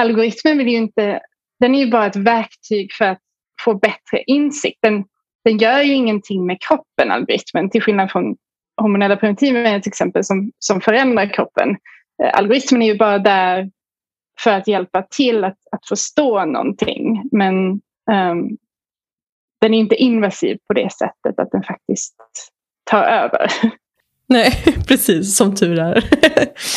[0.00, 1.20] algoritmen vill ju inte,
[1.60, 3.20] den är ju bara ett verktyg för att
[3.64, 4.78] få bättre insikt.
[4.82, 5.04] Den,
[5.44, 8.36] den gör ju ingenting med kroppen, algoritmen, till skillnad från
[8.76, 11.76] hormonella preventivmedel till exempel som, som förändrar kroppen.
[12.22, 13.70] Eh, algoritmen är ju bara där
[14.40, 17.28] för att hjälpa till att, att förstå någonting.
[17.32, 17.70] Men
[18.10, 18.56] um,
[19.60, 22.14] den är inte invasiv på det sättet att den faktiskt
[22.90, 23.50] tar över.
[24.28, 25.36] Nej, precis.
[25.36, 26.04] Som tur är.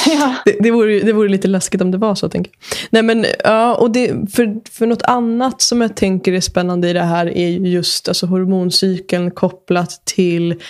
[0.06, 0.36] Ja.
[0.46, 2.30] Det, det, vore, det vore lite läskigt om det var så.
[2.30, 2.54] Tänker
[2.90, 6.94] Nej, men, ja, och det, för, för något annat som jag tänker är spännande i
[6.94, 10.62] det här är just alltså, hormoncykeln kopplat till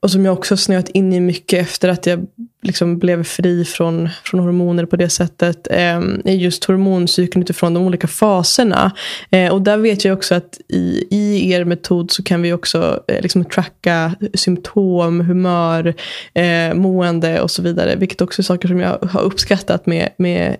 [0.00, 2.26] och som jag också snöat in i mycket efter att jag
[2.62, 7.82] liksom blev fri från, från hormoner på det sättet eh, är just hormoncykeln utifrån de
[7.82, 8.92] olika faserna.
[9.30, 13.02] Eh, och där vet jag också att i, i er metod så kan vi också
[13.08, 15.94] eh, liksom tracka symptom, humör,
[16.34, 17.96] eh, mående och så vidare.
[17.96, 20.56] Vilket också är saker som jag har uppskattat med, med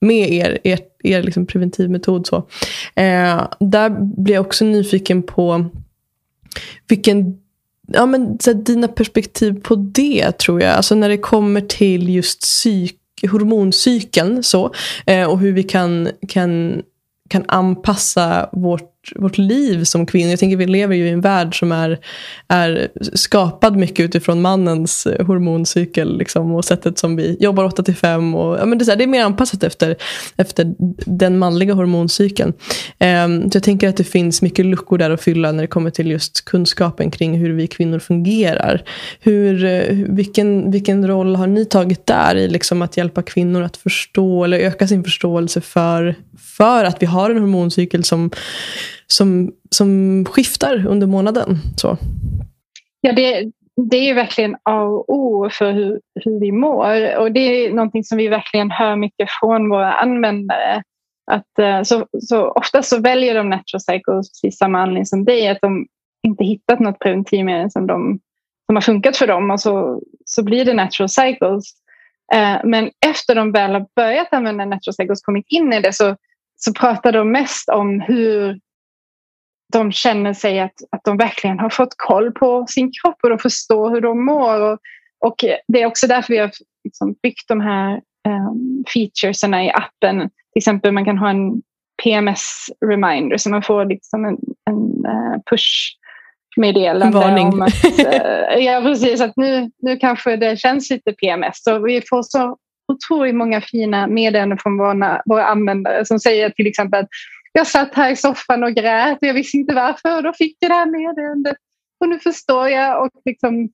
[0.00, 2.26] med er, er, er liksom preventivmetod.
[2.26, 2.36] Så.
[2.94, 5.70] Eh, där blir jag också nyfiken på
[6.88, 7.38] vilken
[7.86, 10.72] ja, men, så här, dina perspektiv på det tror jag.
[10.72, 12.98] Alltså när det kommer till just psyk,
[13.30, 14.74] hormoncykeln så,
[15.06, 16.82] eh, och hur vi kan, kan,
[17.28, 20.30] kan anpassa vårt vårt liv som kvinnor.
[20.30, 21.98] Jag tänker vi lever ju i en värld som är,
[22.48, 27.94] är skapad mycket utifrån mannens eh, hormoncykel liksom, och sättet som vi jobbar 8 till
[27.94, 28.34] 5.
[28.34, 29.96] Och, ja, men det, är, det är mer anpassat efter,
[30.36, 30.74] efter
[31.06, 32.52] den manliga hormoncykeln.
[33.00, 35.90] Um, så jag tänker att det finns mycket luckor där att fylla när det kommer
[35.90, 38.82] till just kunskapen kring hur vi kvinnor fungerar.
[39.20, 43.76] Hur, eh, vilken, vilken roll har ni tagit där i liksom att hjälpa kvinnor att
[43.76, 48.30] förstå eller öka sin förståelse för, för att vi har en hormoncykel som
[49.06, 51.56] som, som skiftar under månaden.
[51.76, 51.96] Så.
[53.00, 53.52] Ja, det,
[53.90, 58.04] det är verkligen A och O för hur, hur vi mår och det är någonting
[58.04, 60.82] som vi verkligen hör mycket från våra användare.
[61.30, 65.48] Att, eh, så, så ofta så väljer de Natural Cycles precis samma anledning som dig,
[65.48, 65.86] att de
[66.22, 68.18] inte hittat något preventivmedel som, de,
[68.66, 71.64] som har funkat för dem och så, så blir det Natural Cycles.
[72.34, 75.92] Eh, men efter de väl har börjat använda Natural Cycles och kommit in i det
[75.92, 76.16] så,
[76.56, 78.60] så pratar de mest om hur
[79.78, 83.38] de känner sig att, att de verkligen har fått koll på sin kropp och de
[83.38, 84.60] förstår hur de mår.
[84.60, 84.78] Och,
[85.20, 85.34] och
[85.68, 86.50] det är också därför vi har
[86.84, 90.20] liksom byggt de här um, featuresen i appen.
[90.20, 91.62] Till exempel man kan ha en
[92.02, 94.38] PMS-reminder så man får liksom en,
[94.70, 95.96] en uh, push
[96.56, 97.18] meddelande.
[97.18, 97.46] Varning.
[97.46, 99.20] Om att, uh, ja, precis.
[99.20, 101.62] Att nu, nu kanske det känns lite PMS.
[101.62, 102.56] Så vi får så
[102.92, 107.08] otroligt många fina meddelanden från våra, våra användare som säger till exempel att
[107.56, 110.56] jag satt här i soffan och grät och jag visste inte varför och då fick
[110.60, 111.56] jag det här meddelandet.
[112.00, 113.68] Och nu förstår jag och liksom,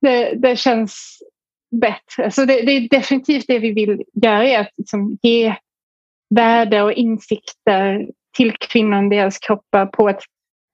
[0.00, 1.18] det, det känns
[1.80, 2.30] bättre.
[2.30, 5.56] Så det, det, är definitivt det vi vill göra, är att liksom ge
[6.34, 10.22] värde och insikter till kvinnor och deras kroppar på ett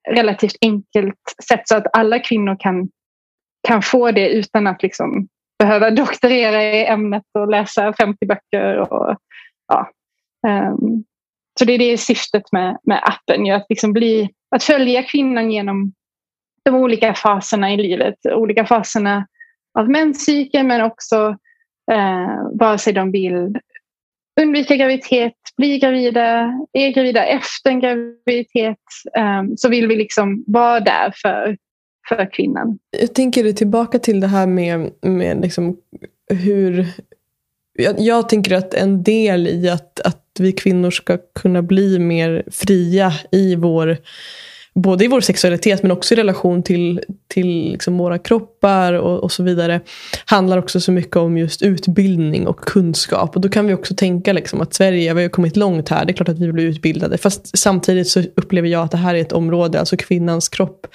[0.09, 2.89] relativt enkelt sätt så att alla kvinnor kan,
[3.69, 8.77] kan få det utan att liksom behöva doktorera i ämnet och läsa 50 böcker.
[8.77, 9.17] Och,
[9.69, 9.91] ja.
[10.47, 11.05] Um,
[11.59, 15.51] så det är det syftet med, med appen, ju, att, liksom bli, att följa kvinnan
[15.51, 15.93] genom
[16.65, 18.15] de olika faserna i livet.
[18.35, 19.27] Olika faserna
[19.79, 21.37] av menscykeln men också
[21.93, 23.59] eh, vare sig de vill
[24.41, 28.79] undvika graviditet, bli gravida, är gravida efter en graviditet
[29.17, 31.57] eh, så vill vi liksom vara där för,
[32.09, 32.79] för kvinnan.
[32.91, 35.77] Jag tänker tillbaka till det här med, med liksom
[36.31, 36.87] hur
[37.83, 42.45] jag, jag, tänker att en del i att, att vi kvinnor ska kunna bli mer
[42.51, 43.97] fria i vår
[44.75, 49.33] både i vår sexualitet men också i relation till, till liksom våra kroppar och, och,
[49.33, 49.81] så vidare
[50.25, 53.37] handlar också så mycket om just utbildning och kunskap.
[53.37, 56.13] Och då kan vi också tänka liksom att Sverige, vi har kommit långt här, det
[56.13, 57.19] är klart att vi blir utbildade.
[57.19, 60.87] Fast samtidigt så upplever jag att det här är ett område, alltså kvinnans kropp,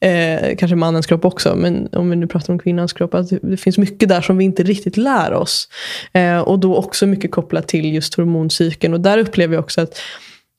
[0.00, 3.56] eh, kanske mannens kropp också, men om vi nu pratar om kvinnans kropp, att det
[3.56, 5.68] finns mycket där som vi inte riktigt lär oss.
[6.12, 8.94] Eh, och då också mycket kopplat till just hormoncykeln.
[8.94, 10.00] Och där upplever jag också att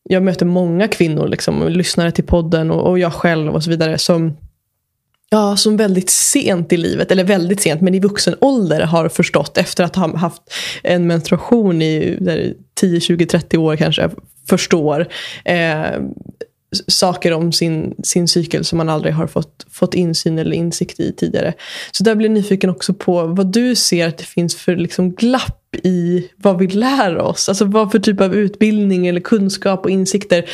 [0.10, 3.98] jag möter många kvinnor, liksom, lyssnare till podden och, och jag själv och så vidare
[3.98, 4.38] som
[5.30, 9.58] Ja, som väldigt sent i livet, eller väldigt sent, men i vuxen ålder har förstått
[9.58, 10.42] efter att ha haft
[10.84, 12.18] en menstruation i
[12.74, 14.10] 10, 20, 30 år kanske,
[14.50, 15.08] förstår
[15.46, 16.02] eh,
[16.88, 21.14] saker om sin, sin cykel som man aldrig har fått, fått insyn eller insikt i
[21.14, 21.54] tidigare.
[21.92, 25.12] Så där blir jag nyfiken också på vad du ser att det finns för liksom
[25.12, 27.50] glapp i vad vi lär oss.
[27.50, 30.46] Alltså vad för typ av utbildning eller kunskap och insikter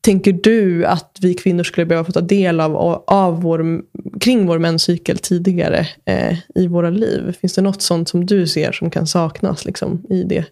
[0.00, 3.82] tänker du att vi kvinnor skulle behöva få ta del av, av vår,
[4.20, 7.32] kring vår menscykel tidigare eh, i våra liv?
[7.40, 10.44] Finns det något sånt som du ser som kan saknas liksom, i det?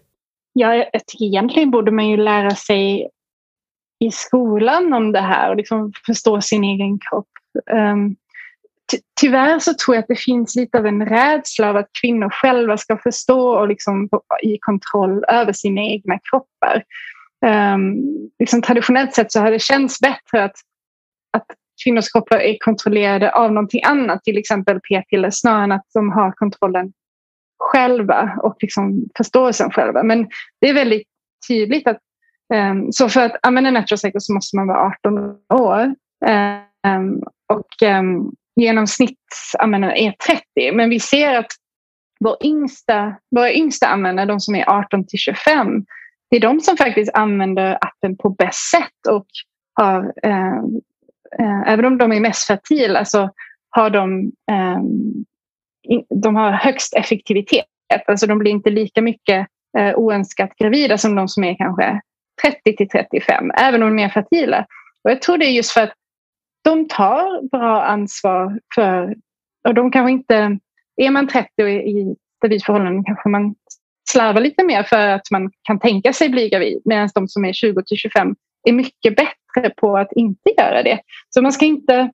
[0.53, 3.09] Ja, jag tycker egentligen borde man ju lära sig
[3.99, 7.27] i skolan om det här och liksom förstå sin egen kropp.
[7.71, 8.15] Um,
[9.21, 12.77] tyvärr så tror jag att det finns lite av en rädsla av att kvinnor själva
[12.77, 14.09] ska förstå och liksom
[14.43, 16.83] i kontroll över sina egna kroppar.
[17.45, 17.95] Um,
[18.39, 20.55] liksom traditionellt sett så har det känts bättre att,
[21.37, 21.45] att
[21.83, 26.31] kvinnors kroppar är kontrollerade av någonting annat, till exempel p-piller, snarare än att de har
[26.31, 26.93] kontrollen
[27.59, 30.03] själva och liksom förståelsen själva.
[30.03, 30.27] Men
[30.61, 31.07] det är väldigt
[31.47, 31.99] tydligt att
[32.53, 35.95] um, så för att använda Natural Cycle så måste man vara 18 år.
[36.87, 37.23] Um,
[37.53, 37.67] och
[38.61, 40.71] genomsnittsanvändare är 30.
[40.73, 41.51] Men vi ser att
[42.19, 45.85] vår yngsta, våra yngsta användare, de som är 18 till 25,
[46.29, 49.25] det är de som faktiskt använder appen på bäst sätt och
[49.73, 50.57] har, eh,
[51.39, 53.29] eh, även om de är mest fertila så
[53.69, 54.79] har de, eh,
[56.23, 57.65] de har högst effektivitet.
[58.07, 59.47] Alltså de blir inte lika mycket
[59.77, 62.01] eh, oönskat gravida som de som är kanske
[62.41, 64.65] 30 till 35, även om de är mer fertila.
[65.03, 65.93] Och jag tror det är just för att
[66.61, 69.15] de tar bra ansvar för,
[69.67, 70.59] och de kanske inte,
[70.95, 73.55] är man 30 och i stabilt förhållande kanske man
[74.09, 77.53] slarvar lite mer för att man kan tänka sig bli gravid medan de som är
[77.53, 80.99] 20 till 25 är mycket bättre på att inte göra det.
[81.29, 82.11] Så man ska inte,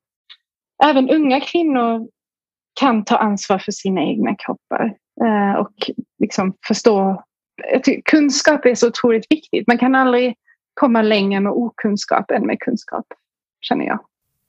[0.84, 2.08] även unga kvinnor
[2.80, 5.74] kan ta ansvar för sina egna kroppar eh, och
[6.20, 7.24] liksom förstå.
[8.06, 9.68] Kunskap är så otroligt viktigt.
[9.68, 10.36] Man kan aldrig
[10.74, 13.06] komma längre med okunskap än med kunskap,
[13.62, 14.00] känner jag.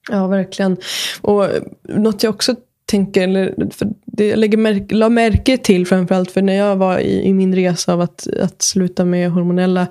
[0.09, 0.77] Ja, verkligen.
[1.21, 1.47] Och
[1.83, 6.41] något jag också tänker, eller för det jag lägger märke, la märke till framförallt för
[6.41, 9.87] när jag var i, i min resa av att, att sluta med hormonella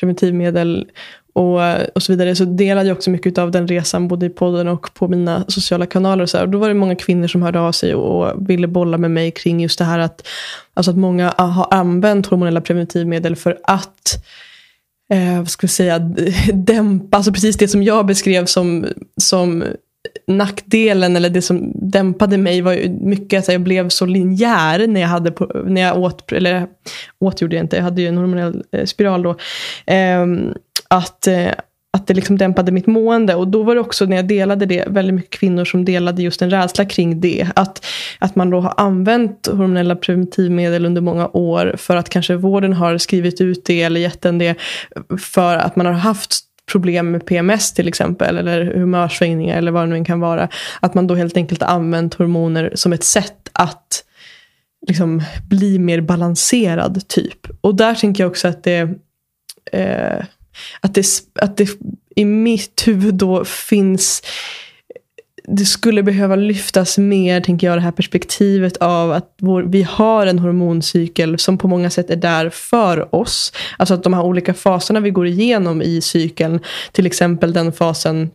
[0.00, 0.86] preventivmedel
[1.34, 1.60] och,
[1.94, 4.94] och så vidare så delade jag också mycket av den resan både i podden och
[4.94, 6.22] på mina sociala kanaler.
[6.22, 6.44] Och så här.
[6.44, 9.30] Och då var det många kvinnor som hörde av sig och ville bolla med mig
[9.30, 10.28] kring just det här att,
[10.74, 14.24] alltså att många har använt hormonella preventivmedel för att
[15.12, 15.98] eh, vad ska vi säga,
[16.52, 18.86] dämpa, alltså precis det som jag beskrev som,
[19.20, 19.64] som
[20.26, 25.00] nackdelen eller det som dämpade mig var ju mycket att jag blev så linjär när
[25.00, 26.66] jag, hade på, när jag åt, eller
[27.18, 29.30] åt gjorde jag inte, jag hade ju en hormonell eh, spiral då.
[29.86, 30.26] Eh,
[30.88, 31.50] att, eh,
[31.96, 33.34] att det liksom dämpade mitt mående.
[33.34, 36.42] Och då var det också när jag delade det väldigt mycket kvinnor som delade just
[36.42, 37.48] en rädsla kring det.
[37.56, 37.86] Att,
[38.18, 42.98] att man då har använt hormonella preventivmedel under många år för att kanske vården har
[42.98, 44.56] skrivit ut det eller gett en det
[45.18, 46.38] för att man har haft
[46.72, 50.48] problem med PMS till exempel eller humörsvängningar eller vad det nu kan vara.
[50.80, 54.04] Att man då helt enkelt använt hormoner som ett sätt att
[54.88, 57.46] liksom bli mer balanserad typ.
[57.60, 58.88] Och där tänker jag också att det
[59.72, 60.24] eh,
[60.80, 61.68] att det, att det
[62.16, 64.22] i mitt huvud då finns
[65.44, 70.26] det skulle behöva lyftas mer, tänker jag, det här perspektivet av att vår, vi har
[70.26, 73.52] en hormoncykel som på många sätt är där för oss.
[73.76, 76.60] Alltså att de här olika faserna vi går igenom i cykeln,
[76.92, 78.30] till exempel den fasen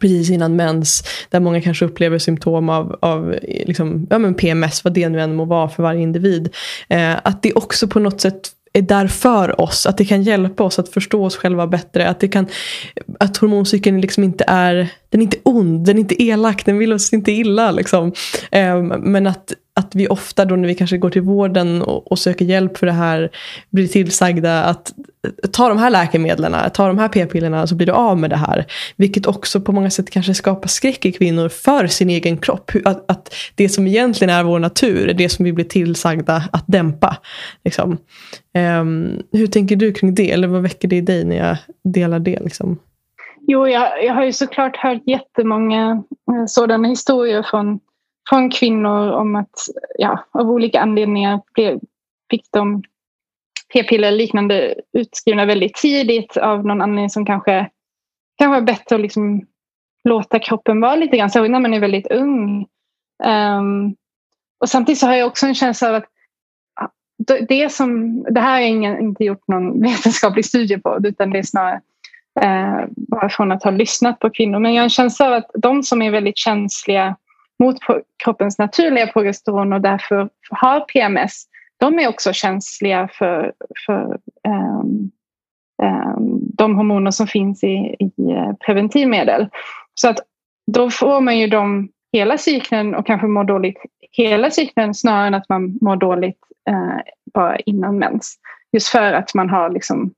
[0.00, 4.92] precis innan mens, där många kanske upplever symptom av, av liksom, ja, men PMS, vad
[4.92, 6.48] det nu än må vara för varje individ.
[6.88, 9.86] Eh, att det också på något sätt är där för oss.
[9.86, 12.08] Att det kan hjälpa oss att förstå oss själva bättre.
[12.08, 12.46] Att, det kan,
[13.20, 16.92] att hormoncykeln liksom inte är, den är inte ond, den är inte elak, den vill
[16.92, 17.70] oss inte illa.
[17.70, 18.12] Liksom.
[18.50, 22.18] Ehm, men att, att vi ofta då när vi kanske går till vården och, och
[22.18, 23.30] söker hjälp för det här
[23.70, 24.92] blir tillsagda att
[25.26, 28.36] eh, ta de här läkemedlen, ta de här p-pillerna så blir du av med det
[28.36, 28.66] här.
[28.96, 32.70] Vilket också på många sätt kanske skapar skräck i kvinnor för sin egen kropp.
[32.84, 36.64] Att, att det som egentligen är vår natur är det som vi blir tillsagda att
[36.66, 37.16] dämpa.
[37.64, 37.98] Liksom.
[38.80, 40.30] Um, hur tänker du kring det?
[40.30, 42.40] Eller vad väcker det i dig när jag delar det?
[42.40, 42.78] Liksom?
[43.46, 47.80] Jo, jag, jag har ju såklart hört jättemånga eh, sådana historier från,
[48.28, 49.54] från kvinnor om att
[49.98, 51.40] ja, av olika anledningar
[52.30, 52.82] fick de
[53.72, 57.70] p-piller liknande utskrivna väldigt tidigt av någon anledning som kanske
[58.38, 59.46] kan vara bättre att liksom
[60.04, 62.66] låta kroppen vara lite grann, särskilt när man är väldigt ung.
[63.24, 63.96] Um,
[64.60, 66.04] och samtidigt så har jag också en känsla av att
[67.48, 71.42] det, som, det här har jag inte gjort någon vetenskaplig studie på utan det är
[71.42, 71.80] snarare
[72.40, 74.58] eh, bara från att ha lyssnat på kvinnor.
[74.58, 77.16] Men jag har en känsla av att de som är väldigt känsliga
[77.58, 77.76] mot
[78.24, 81.46] kroppens naturliga progesteron och därför har PMS
[81.82, 83.52] de är också känsliga för,
[83.86, 85.10] för um,
[85.82, 89.48] um, de hormoner som finns i, i eh, preventivmedel.
[89.94, 90.18] Så att
[90.72, 93.78] då får man ju dem hela cykeln och kanske mår dåligt
[94.12, 96.38] hela cykeln snarare än att man mår dåligt
[96.70, 97.00] uh,
[97.34, 98.36] bara innan mens.
[98.72, 100.14] Just för att man har liksom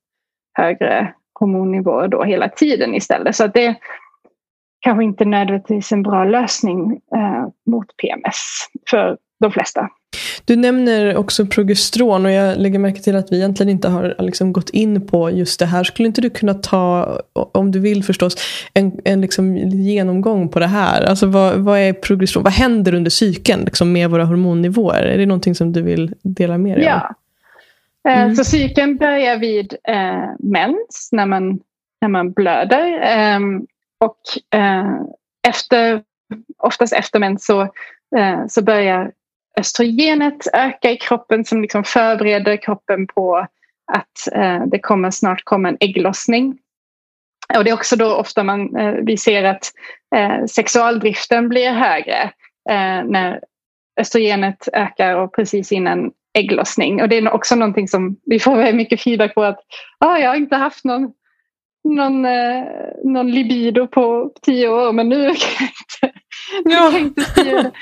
[0.59, 3.37] högre hormonnivåer då hela tiden istället.
[3.37, 3.75] Så att det
[4.85, 9.89] kanske inte nödvändigtvis en bra lösning uh, mot PMS för de flesta.
[10.45, 14.53] Du nämner också progesteron och jag lägger märke till att vi egentligen inte har liksom
[14.53, 15.85] gått in på just det här.
[15.85, 18.37] Skulle inte du kunna ta, om du vill förstås,
[18.75, 21.03] en, en liksom genomgång på det här?
[21.03, 22.45] Alltså vad, vad är progesteron?
[22.45, 25.03] Vad händer under cykeln liksom med våra hormonnivåer?
[25.03, 27.01] Är det någonting som du vill dela med dig av?
[28.03, 28.11] Ja.
[28.11, 28.35] Eh, mm.
[28.35, 31.61] Så cykeln börjar vid eh, mens, när man,
[32.01, 33.03] när man blöder.
[33.03, 33.41] Eh,
[34.05, 34.19] och
[34.59, 35.01] eh,
[35.49, 36.03] efter,
[36.59, 37.61] oftast efter mens så,
[38.17, 39.13] eh, så börjar
[39.59, 43.47] östrogenet öka i kroppen som liksom förbereder kroppen på
[43.93, 46.59] att eh, det kommer snart komma en ägglossning.
[47.57, 49.73] Och det är också då ofta man, eh, vi ser att
[50.17, 52.23] eh, sexualdriften blir högre
[52.71, 53.41] eh, när
[54.01, 57.03] östrogenet ökar och precis innan ägglossning.
[57.03, 59.61] Och det är också någonting som vi får väldigt mycket feedback på att
[59.99, 61.13] ah, jag har inte haft någon,
[61.85, 62.65] någon, eh,
[63.05, 65.69] någon libido på tio år men nu kan
[66.01, 66.21] jag inte,
[66.65, 66.91] ja.
[66.91, 67.73] kan inte styra det.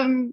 [0.00, 0.32] Um,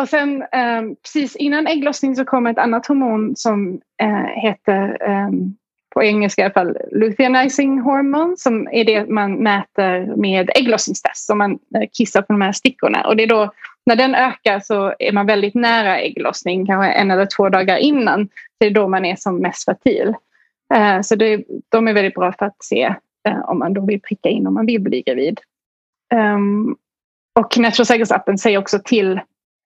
[0.00, 5.56] och sen um, precis innan ägglossning så kommer ett annat hormon som uh, heter um,
[5.94, 11.30] på engelska i alla fall luteinizing hormon som är det man mäter med ägglossningstest.
[11.30, 13.06] Om man eh, kissar på de här stickorna.
[13.06, 13.52] Och det är då,
[13.86, 18.28] när den ökar så är man väldigt nära ägglossning, kanske en eller två dagar innan.
[18.58, 20.14] Det är då man är som mest fertil.
[20.74, 22.94] Eh, så det, de är väldigt bra för att se
[23.28, 25.40] eh, om man då vill pricka in om man vill bli gravid.
[26.14, 26.76] Ehm,
[27.40, 29.20] och Natural säger också till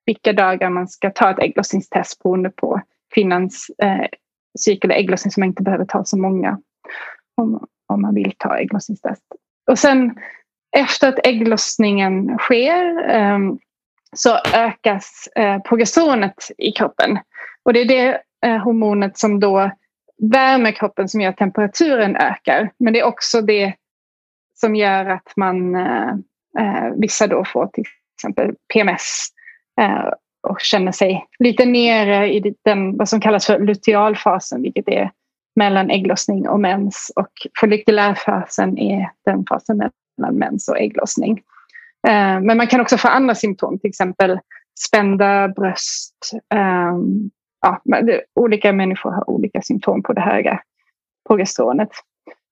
[0.06, 2.80] vilka dagar man ska ta ett ägglossningstest beroende på
[3.14, 4.06] kvinnans eh,
[4.58, 6.58] cykel och ägglossning som man inte behöver ta så många
[7.34, 9.22] om, om man vill ta ägglossningstest.
[9.70, 10.14] Och sen
[10.76, 13.38] efter att ägglossningen sker eh,
[14.16, 17.18] så ökas eh, progesteronet i kroppen.
[17.62, 19.70] Och det är det eh, hormonet som då
[20.18, 22.70] värmer kroppen som gör att temperaturen ökar.
[22.78, 23.74] Men det är också det
[24.54, 26.08] som gör att man eh,
[26.58, 27.84] eh vissa då får till
[28.18, 29.28] exempel PMS
[29.80, 30.12] eh,
[30.48, 35.10] och känner sig lite nere i den vad som kallas för lutealfasen vilket är
[35.56, 41.42] mellan ägglossning och mens och follikulärfasen är den fasen mellan mens och ägglossning.
[42.08, 44.38] Eh, men man kan också få andra symptom, till exempel
[44.78, 46.32] spända bröst.
[46.54, 47.30] Ehm,
[47.66, 50.60] Eh, ja, olika människor har olika symptom på det höga
[51.28, 51.90] progesteronet.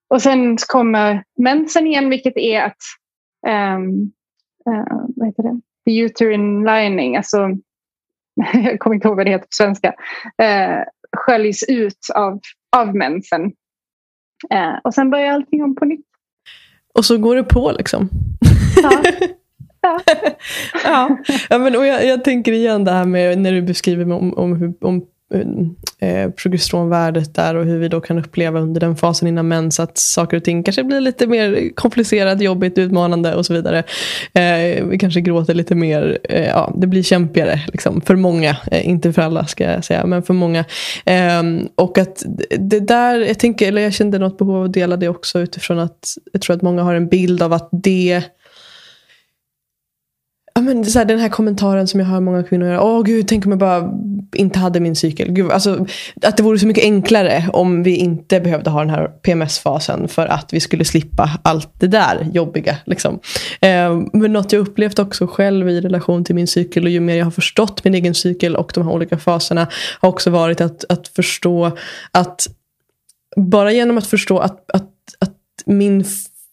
[0.09, 2.79] Och sen kommer mensen igen vilket är att
[3.77, 4.13] um,
[4.69, 5.61] uh, vad heter det?
[5.87, 7.39] The uterine lining, alltså
[8.55, 9.89] jag kommer inte ihåg vad det heter på svenska,
[10.43, 10.85] uh,
[11.17, 12.41] sköljs ut av,
[12.77, 13.45] av mensen.
[14.55, 16.07] Uh, och sen börjar allting om på nytt.
[16.95, 18.09] Och så går det på liksom.
[18.83, 19.03] Ja.
[19.85, 20.01] Ja.
[20.85, 21.19] ja.
[21.51, 24.75] ja men, och jag, jag, tänker igen det här med när du beskriver om, om,
[24.81, 25.03] om
[25.35, 29.81] um, eh, progesteronvärdet där och hur vi då kan uppleva under den fasen innan mens
[29.81, 33.79] att saker och ting kanske blir lite mer komplicerat, jobbigt, utmanande och så vidare.
[34.33, 38.89] Eh, vi kanske gråter lite mer, eh, ja, det blir kämpigare liksom, för många, eh,
[38.89, 40.65] inte för alla ska jag säga, men för många.
[41.05, 42.25] Ehm, och att
[42.59, 45.79] det där, jag tänker, eller jag kände något behov av att dela det också utifrån
[45.79, 48.25] att jag tror att många har en bild av att det
[50.55, 52.83] ja, men så här, den här kommentaren som jag hör många kvinnor göra.
[52.83, 53.91] Åh gud, tänk om jag bara
[54.35, 55.33] inte hade min cykel.
[55.33, 55.87] Gud, alltså,
[56.23, 60.27] att det vore så mycket enklare om vi inte behövde ha den här PMS-fasen för
[60.27, 62.77] att vi skulle slippa allt det där jobbiga.
[62.87, 63.21] Liksom.
[63.61, 67.17] Eh, men något jag upplevt också själv i relation till min cykel och ju mer
[67.17, 69.67] jag har förstått min egen cykel och de här olika faserna
[70.01, 71.71] har också varit att, att förstå
[72.11, 72.47] att
[73.37, 75.37] bara genom att förstå att, att, att
[75.67, 76.05] min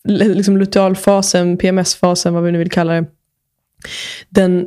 [0.03, 3.05] liksom lutealfasen, PMS-fasen, vad vi nu vill kalla det,
[4.29, 4.65] den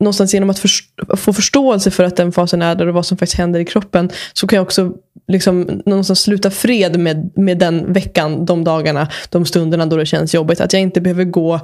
[0.00, 3.18] någonstans genom att först- få förståelse för att den fasen är där och vad som
[3.18, 4.92] faktiskt händer i kroppen så kan jag också
[5.28, 10.34] liksom någonstans sluta fred med, med den veckan, de dagarna, de stunderna då det känns
[10.34, 10.60] jobbigt.
[10.60, 11.60] Att jag inte behöver gå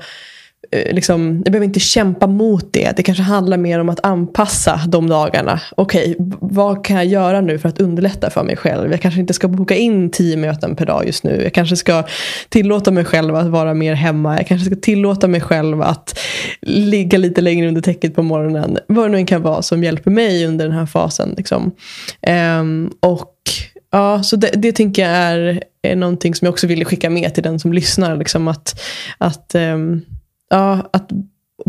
[0.70, 2.96] Eh, liksom, jag behöver inte kämpa mot det.
[2.96, 5.60] Det kanske handlar mer om att anpassa de dagarna.
[5.76, 8.90] Okej, okay, vad kan jag göra nu för att underlätta för mig själv?
[8.90, 11.42] Jag kanske inte ska boka in tio möten per dag just nu.
[11.42, 12.04] Jag kanske ska
[12.48, 14.36] tillåta mig själv att vara mer hemma.
[14.36, 16.18] Jag kanske ska tillåta mig själv att
[16.62, 18.78] ligga lite längre under täcket på morgonen.
[18.86, 21.34] Vad det nu än kan vara som hjälper mig under den här fasen.
[21.36, 21.72] Liksom.
[22.60, 23.34] Um, och
[23.90, 27.34] Ja, så det, det tänker jag är, är någonting som jag också ville skicka med
[27.34, 28.16] till den som lyssnar.
[28.16, 28.80] Liksom att,
[29.18, 30.02] att um,
[30.48, 31.10] ja, att,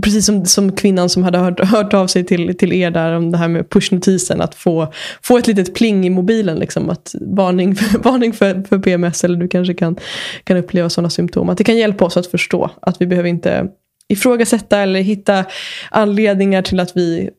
[0.02, 3.32] precis som, som kvinnan som hade hört, hört av sig till, till er där om
[3.32, 7.76] det här med pushnotisen, att få, få ett litet pling i mobilen, liksom, att varning,
[7.76, 9.98] för, varning för, för PMS eller du kanske kan,
[10.44, 11.50] kan uppleva sådana symptom.
[11.50, 13.68] Att det kan hjälpa oss att förstå att vi behöver inte
[14.08, 15.46] ifrågasätta eller hitta
[15.92, 17.30] anledningar till att vi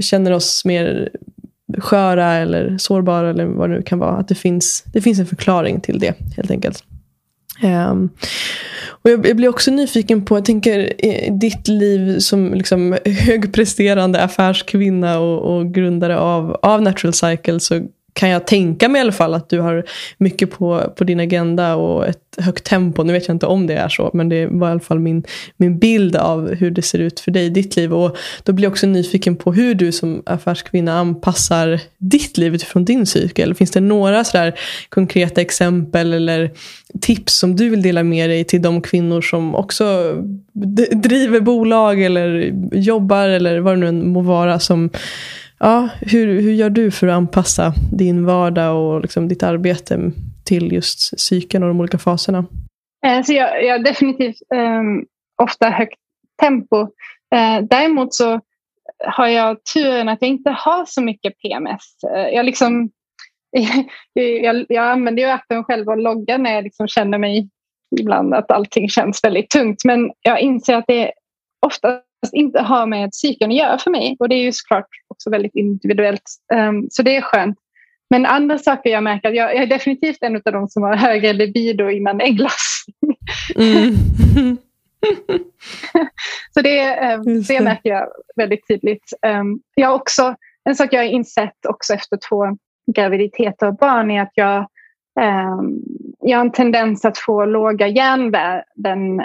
[0.00, 1.10] känner oss mer
[1.78, 4.16] sköra eller sårbara eller vad det nu kan vara.
[4.16, 6.84] Att det finns, det finns en förklaring till det helt enkelt.
[7.62, 8.10] Um,
[9.02, 14.22] och jag, jag, blir också nyfiken på, jag tänker eh, ditt liv som liksom högpresterande
[14.22, 17.80] affärskvinna och, och grundare av, av Natural Cycle så
[18.12, 19.84] kan jag tänka mig i alla fall att du har
[20.18, 23.02] mycket på, på din agenda och ett högt tempo.
[23.02, 25.24] Nu vet jag inte om det är så, men det var i alla fall min,
[25.56, 27.94] min bild av hur det ser ut för dig i ditt liv.
[27.94, 32.84] Och då blir jag också nyfiken på hur du som affärskvinna anpassar ditt liv utifrån
[32.84, 33.54] din cykel.
[33.54, 34.54] Finns det några sådär
[34.88, 36.50] konkreta exempel eller
[37.00, 40.16] tips som du vill dela med dig till de kvinnor som också
[40.92, 44.90] driver bolag eller jobbar eller vad det nu än må vara som
[45.62, 50.10] Ja, hur, hur gör du för att anpassa din vardag och liksom ditt arbete
[50.44, 52.44] till just cykeln och de olika faserna?
[53.06, 55.06] Eh, så jag, jag definitivt um,
[55.42, 55.98] ofta högt
[56.42, 56.80] tempo.
[57.34, 58.40] Uh, däremot så
[59.06, 61.96] har jag turen att jag inte har så mycket PMS.
[62.10, 62.90] Uh, eh, jag, liksom,
[64.42, 67.48] jag, jag använder ju appen själv och loggar när jag liksom känner mig
[68.00, 69.84] ibland att allting känns väldigt tungt.
[69.84, 71.12] Men jag inser att det
[71.66, 74.16] oftast inte har med cykeln att göra för mig.
[74.18, 76.22] Och det är ju såklart också väldigt individuellt.
[76.54, 77.58] Um, så det är skönt.
[78.10, 81.32] Men andra saker jag märker, jag, jag är definitivt en av de som har högre
[81.32, 82.84] libido innan äggloss.
[83.56, 83.94] Mm.
[86.54, 89.12] så det, um, det märker jag väldigt tydligt.
[89.26, 92.44] Um, jag också, en sak jag har insett också efter två
[92.94, 94.66] graviditeter och barn är att jag
[96.20, 99.20] jag har en tendens att få låga järnvärden.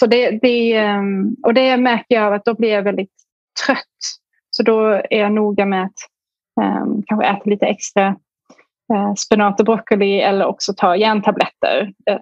[0.00, 3.12] Så det, det, ehm, och det märker jag att då blir jag väldigt
[3.66, 4.18] trött.
[4.50, 5.98] Så då är jag noga med att
[6.60, 8.08] um, kanske äta lite extra
[8.94, 12.18] uh, spenat och broccoli eller också ta järntabletter uh,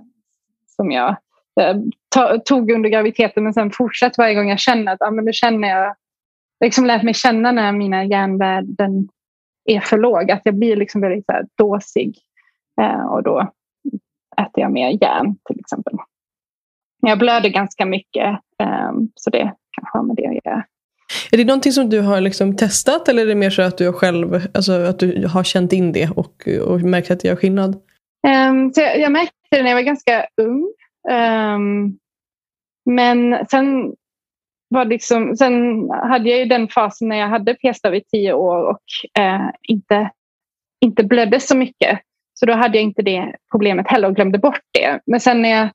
[0.66, 1.16] som jag
[1.60, 1.82] eh, uh,
[2.14, 5.32] to tog under graviditeten men sen fortsatt varje gång jag känner att ah, men nu
[5.32, 5.86] känner jag,
[6.58, 9.08] jag liksom lärt mig känna när mina järnvärden
[9.64, 10.34] är för låga.
[10.34, 12.18] Att jag blir liksom väldigt så här, dåsig.
[13.10, 13.52] Och då
[14.36, 15.94] äter jag mer järn till exempel.
[17.06, 20.64] Jag blöder ganska mycket ehm, så det kanske har med det att göra.
[21.32, 23.92] Är det någonting som du har liksom testat eller är det mer så att du
[23.92, 27.76] själv alltså att du har känt in det och, och märkt att det gör skillnad?
[28.26, 30.64] Um, så jag, jag, märkte det när jag var ganska ung.
[31.10, 31.98] Um,
[32.90, 33.94] men sen,
[34.68, 35.54] var liksom, sen
[35.90, 38.82] hade jag ju den fasen när jag hade p-stav i tio år och
[39.18, 40.10] uh, inte,
[40.80, 42.00] inte blödde så mycket.
[42.34, 45.00] Så då hade jag inte det problemet heller och glömde bort det.
[45.06, 45.68] Men sen när jag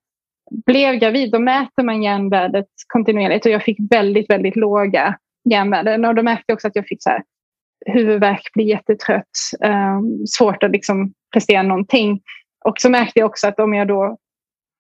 [0.52, 5.18] blev gravid då mäter man järnvärdet kontinuerligt och jag fick väldigt, väldigt låga
[5.50, 6.06] järnvärden.
[6.06, 7.24] Och då märkte jag också att jag fick så här,
[7.86, 9.30] huvudvärk, bli jättetrött,
[9.64, 10.00] eh,
[10.38, 12.22] svårt att liksom prestera någonting.
[12.66, 14.18] Och så märkte jag också att om jag då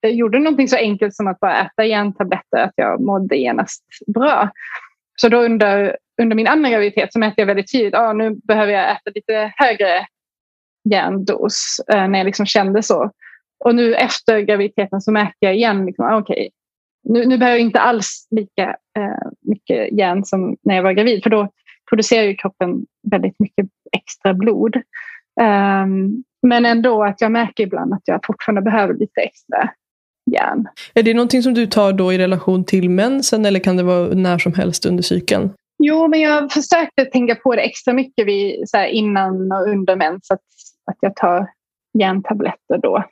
[0.08, 4.50] gjorde någonting så enkelt som att bara äta järntabletter, att jag mådde genast bra.
[5.22, 8.36] Så då under, under min andra graviditet så märkte jag väldigt tydligt att ah, nu
[8.44, 10.06] behöver jag äta lite högre
[10.90, 13.12] järndos eh, när jag liksom kände så.
[13.60, 16.50] Och nu efter graviditeten så märker jag igen, liksom, ah, okay,
[17.04, 18.64] nu, nu behöver jag inte alls lika
[18.98, 21.50] eh, mycket järn som när jag var gravid för då
[21.90, 24.76] producerar ju kroppen väldigt mycket extra blod.
[25.42, 29.70] Um, men ändå att jag märker ibland att jag fortfarande behöver lite extra
[30.32, 30.68] järn.
[30.94, 34.08] Är det någonting som du tar då i relation till mensen eller kan det vara
[34.08, 35.50] när som helst under cykeln?
[35.84, 39.96] Jo, men jag försökte tänka på det extra mycket vid, så här, innan och under
[39.96, 40.32] mens.
[40.32, 40.42] Att
[40.90, 41.48] att jag tar
[42.00, 43.04] järntabletter då.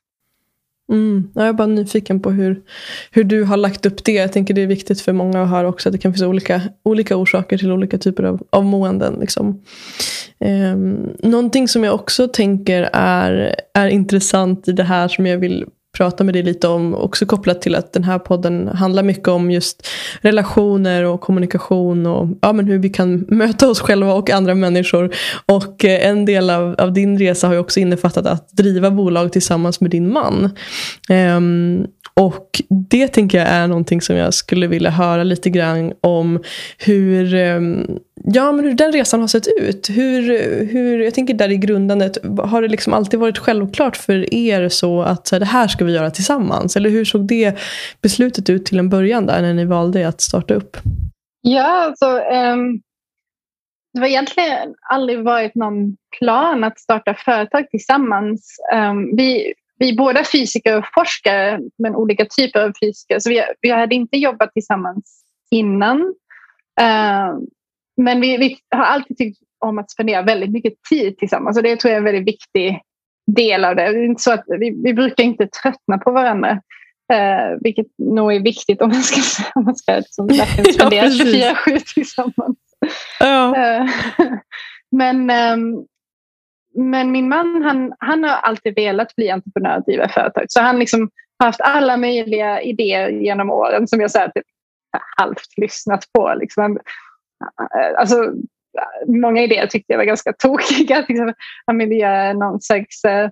[0.89, 1.29] Mm.
[1.35, 2.61] Jag är bara nyfiken på hur,
[3.11, 4.11] hur du har lagt upp det.
[4.11, 6.61] Jag tänker det är viktigt för många att höra också att det kan finnas olika,
[6.83, 9.17] olika orsaker till olika typer av, av måenden.
[9.19, 9.63] Liksom.
[10.39, 15.65] Um, någonting som jag också tänker är, är intressant i det här som jag vill
[15.97, 16.95] prata med dig lite om.
[16.95, 19.87] Också kopplat till att den här podden handlar mycket om just
[20.21, 25.15] relationer och kommunikation och ja, men hur vi kan möta oss själva och andra människor.
[25.45, 29.31] Och eh, en del av, av din resa har ju också innefattat att driva bolag
[29.31, 30.49] tillsammans med din man.
[31.09, 31.87] Um,
[32.19, 36.43] och det tänker jag är någonting som jag skulle vilja höra lite grann om
[36.77, 39.89] hur, ehm, ja, men hur den resan har sett ut.
[39.89, 40.21] Hur,
[40.65, 45.01] hur, jag tänker där i grundandet, har det liksom alltid varit självklart för er så
[45.01, 46.75] att så det här ska vi göra tillsammans?
[46.75, 47.57] Eller hur såg det
[48.01, 50.77] beslutet ut till en början där när ni valde att starta upp?
[51.41, 52.81] Ja, alltså, um,
[53.93, 58.57] det har egentligen aldrig varit någon plan att starta företag tillsammans.
[58.73, 63.19] Um, vi, vi är båda fysiker och forskare, men olika typer av fysiker.
[63.19, 66.01] Så vi, vi hade inte jobbat tillsammans innan.
[66.81, 67.39] Uh,
[67.97, 71.75] men vi, vi, har alltid tyckt om att spendera väldigt mycket tid tillsammans och det
[71.75, 72.81] tror jag är en väldigt viktig
[73.35, 73.91] del av det.
[73.91, 76.61] det inte så att vi, vi brukar inte tröttna på varandra.
[77.13, 79.21] Uh, vilket nog är viktigt om man ska,
[79.55, 80.29] om man ska liksom,
[80.73, 82.57] spendera ja, 24-7 tillsammans.
[83.19, 83.55] Ja.
[83.57, 83.89] Uh,
[84.91, 85.85] men um,
[86.77, 90.45] men min man han, han har alltid velat bli entreprenör och driva företag.
[90.47, 91.09] Så han liksom
[91.39, 94.45] har haft alla möjliga idéer genom åren som jag så här, typ,
[95.17, 96.33] halvt lyssnat på.
[96.39, 96.79] Liksom.
[97.97, 98.33] Alltså,
[99.07, 101.05] många idéer tyckte jag var ganska tokiga.
[101.65, 103.29] Han ville göra någon slags äh,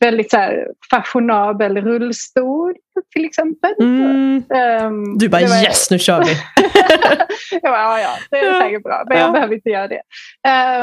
[0.00, 2.74] väldigt så här, fashionabel rullstol
[3.12, 3.74] till exempel.
[3.80, 4.44] Mm.
[4.86, 6.32] Um, du bara var, yes, nu kör vi.
[7.62, 10.02] jag bara, ja, ja, det är säkert bra, men jag behöver inte göra det.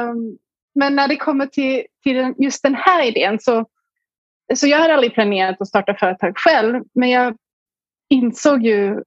[0.10, 0.38] Um,
[0.76, 3.66] men när det kommer till, till just den här idén så,
[4.56, 6.84] så jag hade aldrig planerat att starta företag själv.
[6.94, 7.38] Men jag
[8.10, 9.04] insåg ju,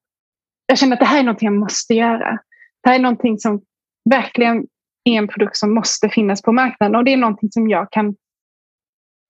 [0.67, 2.39] jag kände att det här är någonting jag måste göra.
[2.83, 3.63] Det här är någonting som
[4.11, 4.67] verkligen
[5.05, 8.17] är en produkt som måste finnas på marknaden och det är någonting som jag kan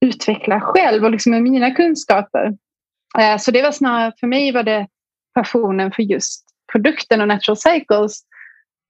[0.04, 2.56] utveckla själv och liksom med mina kunskaper.
[3.18, 4.86] Eh, så det var snarare, för mig var det
[5.34, 8.22] passionen för just produkten och Natural Cycles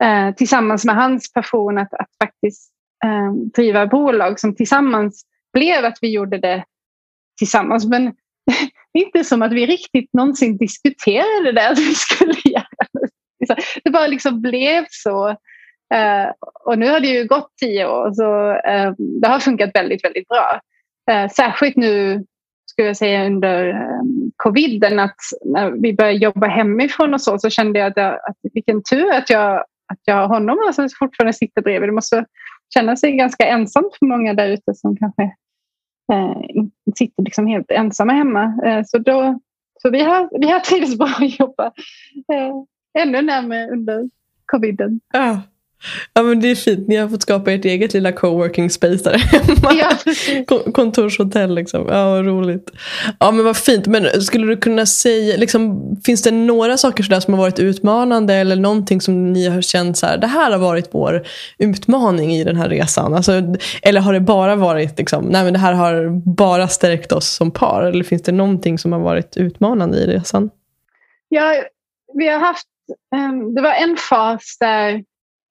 [0.03, 2.74] eh, tillsammans med hans passion att, att faktiskt
[3.05, 6.64] Eh, driva bolag som tillsammans blev att vi gjorde det
[7.38, 7.86] tillsammans.
[7.86, 8.05] Men
[8.92, 13.57] det är inte som att vi riktigt någonsin diskuterade det att vi skulle göra det.
[13.84, 15.28] Det bara liksom blev så.
[15.94, 16.30] Eh,
[16.64, 20.28] och nu har det ju gått tio år så eh, det har funkat väldigt, väldigt
[20.28, 20.61] bra.
[21.36, 22.24] Särskilt nu
[22.66, 23.74] skulle jag säga under
[24.36, 28.36] coviden att när vi började jobba hemifrån och så så kände jag att, jag, att
[28.55, 29.57] vilken tur att jag,
[29.92, 31.88] att jag har honom alltså, fortfarande sitter bredvid.
[31.88, 32.24] Det måste
[32.74, 35.22] känna sig ganska ensamt för många där ute som kanske
[36.12, 36.64] eh,
[36.96, 38.60] sitter liksom helt ensamma hemma.
[38.64, 39.40] Eh, så då,
[39.82, 41.66] så vi har, vi har trivs bra att jobba
[42.32, 42.54] eh,
[43.02, 44.10] ännu närmare under
[44.46, 45.00] coviden.
[45.12, 45.42] Ja.
[46.12, 49.18] Ja men det är fint, ni har fått skapa ert eget lilla coworking space där
[49.18, 49.72] hemma.
[49.72, 51.87] Ja, Kontorshotell liksom.
[51.89, 52.70] Ja vad roligt.
[53.20, 53.87] Ja men vad fint.
[53.87, 58.35] Men skulle du kunna säga, liksom, finns det några saker sådär som har varit utmanande
[58.35, 61.26] eller någonting som ni har känt så här, det här har varit vår
[61.59, 63.14] utmaning i den här resan?
[63.14, 63.32] Alltså,
[63.82, 67.51] eller har det bara varit, liksom, nej men det här har bara stärkt oss som
[67.51, 67.82] par?
[67.82, 70.51] Eller finns det någonting som har varit utmanande i resan?
[71.28, 71.55] Ja,
[72.14, 72.66] vi har haft,
[73.16, 75.03] um, det var en fas där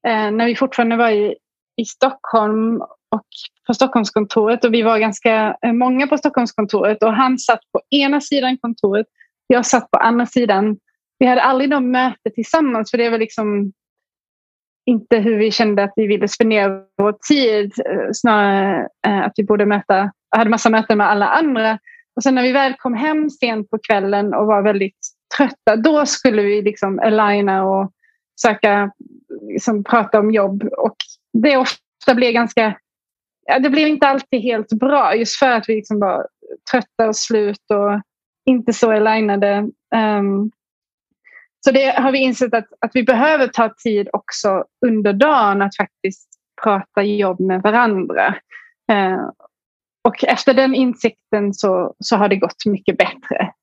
[0.07, 1.35] eh, när vi fortfarande var i,
[1.77, 2.81] i Stockholm
[3.11, 3.27] och
[3.67, 8.21] på Stockholmskontoret och vi var ganska eh, många på Stockholmskontoret och han satt på ena
[8.21, 9.07] sidan kontoret,
[9.47, 10.77] jag satt på andra sidan.
[11.19, 13.71] Vi hade aldrig de möte tillsammans för det var liksom
[14.85, 19.43] inte hur vi kände att vi ville spendera vår tid, eh, snarare eh, att vi
[19.43, 21.79] borde möta, jag hade massa möten med alla andra.
[22.15, 24.97] Och sen när vi väl kom hem sent på kvällen och var väldigt
[25.37, 27.91] trötta, då skulle vi liksom aligna och
[28.41, 28.91] söka
[29.53, 30.63] liksom, prata om jobb.
[30.63, 30.95] Och
[31.33, 32.77] det ofta blir ganska...
[33.45, 36.27] Ja, det blir inte alltid helt bra just för att vi liksom var
[36.71, 38.01] trötta och slut och
[38.45, 39.69] inte så alignade.
[39.95, 40.51] Um,
[41.65, 45.75] så det har vi insett att, att vi behöver ta tid också under dagen att
[45.77, 46.29] faktiskt
[46.63, 48.35] prata jobb med varandra.
[48.91, 49.29] Uh,
[50.07, 53.53] och efter den insikten så, så har det gått mycket bättre.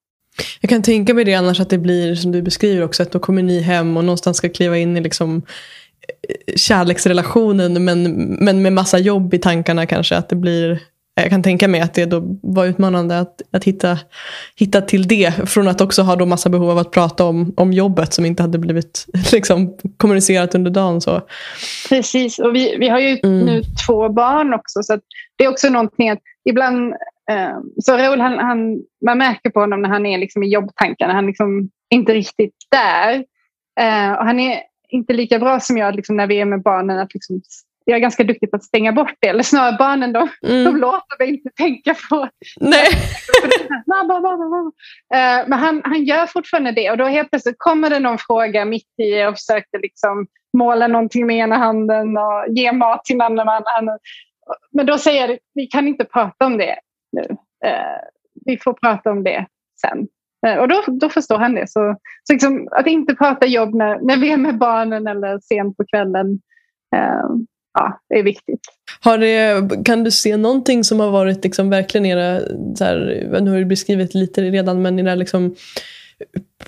[0.61, 3.19] Jag kan tänka mig det annars att det blir som du beskriver också att då
[3.19, 5.43] kommer ni hem och någonstans ska kliva in i liksom
[6.29, 8.03] eh, kärleksrelationen men,
[8.45, 10.17] men med massa jobb i tankarna kanske.
[10.17, 10.79] Att det blir,
[11.15, 13.99] jag kan tänka mig att det då var utmanande att, att hitta,
[14.57, 15.33] hitta till det.
[15.51, 18.43] Från att också ha då massa behov av att prata om, om jobbet som inte
[18.43, 21.01] hade blivit liksom, kommunicerat under dagen.
[21.01, 21.21] Så.
[21.89, 23.47] Precis, och vi, vi har ju mm.
[23.47, 24.83] nu två barn också.
[24.83, 24.99] Så
[25.37, 26.95] det är också någonting att ibland
[27.83, 31.13] så Raoul, han, han, man märker på honom när han är liksom i jobbtankarna.
[31.13, 33.25] Han är liksom inte riktigt där.
[33.81, 36.99] Ehm, och han är inte lika bra som jag liksom när vi är med barnen.
[36.99, 37.41] Att liksom,
[37.85, 39.29] jag är ganska duktig på att stänga bort det.
[39.29, 40.65] Eller snarare barnen, de, mm.
[40.65, 42.29] de låter mig inte tänka på
[42.61, 42.87] Nej.
[45.15, 46.91] Ehm, men han, han gör fortfarande det.
[46.91, 50.27] Och då helt plötsligt kommer det någon fråga mitt i och försöker liksom
[50.57, 53.99] måla någonting med ena handen och ge mat till den andra handen.
[54.73, 56.77] Men då säger jag, vi kan inte prata om det
[57.13, 57.23] nu.
[57.65, 58.01] Eh,
[58.47, 59.47] vi får prata om det
[59.81, 60.09] sen.
[60.47, 61.71] Eh, och då, då förstår han det.
[61.71, 65.77] Så, så liksom, att inte prata jobb när, när vi är med barnen eller sent
[65.77, 66.41] på kvällen
[66.97, 67.31] eh,
[67.73, 68.61] ja, är viktigt.
[69.01, 72.41] Har det, kan du se någonting som har varit liksom verkligen era,
[72.77, 75.55] så här, nu har du beskrivit lite redan, men era liksom,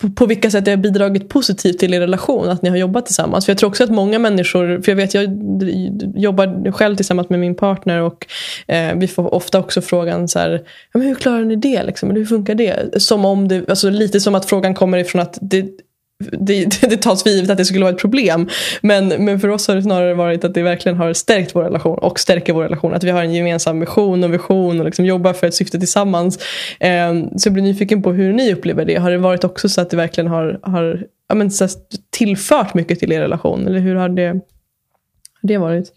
[0.01, 3.07] på, på vilka sätt det har bidragit positivt till er relation att ni har jobbat
[3.07, 3.45] tillsammans?
[3.45, 5.25] För Jag tror också att många människor, för jag vet jag
[6.17, 8.27] jobbar själv tillsammans med min partner och
[8.67, 10.51] eh, vi får ofta också frågan så här,
[10.93, 11.83] ja, men hur klarar ni det?
[11.83, 12.11] Liksom?
[12.11, 13.03] Hur funkar det?
[13.03, 15.71] Som om det, alltså lite som att frågan kommer ifrån att det
[16.33, 18.49] det, det tas för givet att det skulle vara ett problem.
[18.81, 21.99] Men, men för oss har det snarare varit att det verkligen har stärkt vår relation
[21.99, 22.95] och stärker vår relation.
[22.95, 26.39] Att vi har en gemensam mission och vision och liksom jobbar för ett syfte tillsammans.
[26.81, 28.97] Eh, så jag blir nyfiken på hur ni upplever det.
[28.97, 31.69] Har det varit också så att det verkligen har, har ja, men, så
[32.11, 33.67] tillfört mycket till er relation?
[33.67, 35.93] Eller hur har det, har det varit?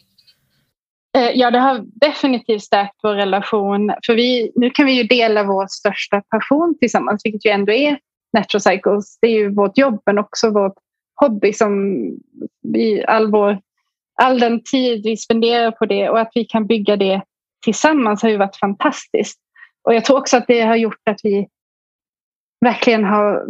[1.15, 3.93] Eh, ja, det har definitivt stärkt vår relation.
[4.05, 7.97] För vi, nu kan vi ju dela vår största passion tillsammans, vilket ju ändå är
[8.35, 9.17] Natural Cycles.
[9.21, 10.75] Det är ju vårt jobb men också vårt
[11.15, 12.01] hobby som
[12.61, 13.57] vi, all, vår,
[14.21, 17.21] all den tid vi spenderar på det och att vi kan bygga det
[17.63, 19.39] tillsammans har ju varit fantastiskt.
[19.83, 21.47] Och jag tror också att det har gjort att vi
[22.61, 23.45] verkligen har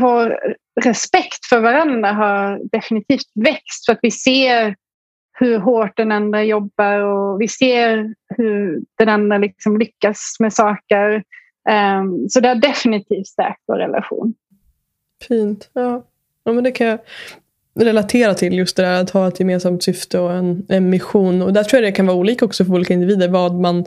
[0.00, 0.38] vår
[0.80, 4.76] respekt för varandra har definitivt växt för att vi ser
[5.38, 11.24] hur hårt den andra jobbar och vi ser hur den andra liksom lyckas med saker.
[11.68, 14.34] Um, så det har definitivt stärkt vår relation.
[15.28, 15.70] Fint.
[15.72, 16.04] Ja.
[16.44, 16.98] ja, men det kan jag
[17.80, 18.54] relatera till.
[18.54, 21.42] Just det där att ha ett gemensamt syfte och en, en mission.
[21.42, 23.28] Och där tror jag det kan vara olika också för olika individer.
[23.28, 23.84] Vad man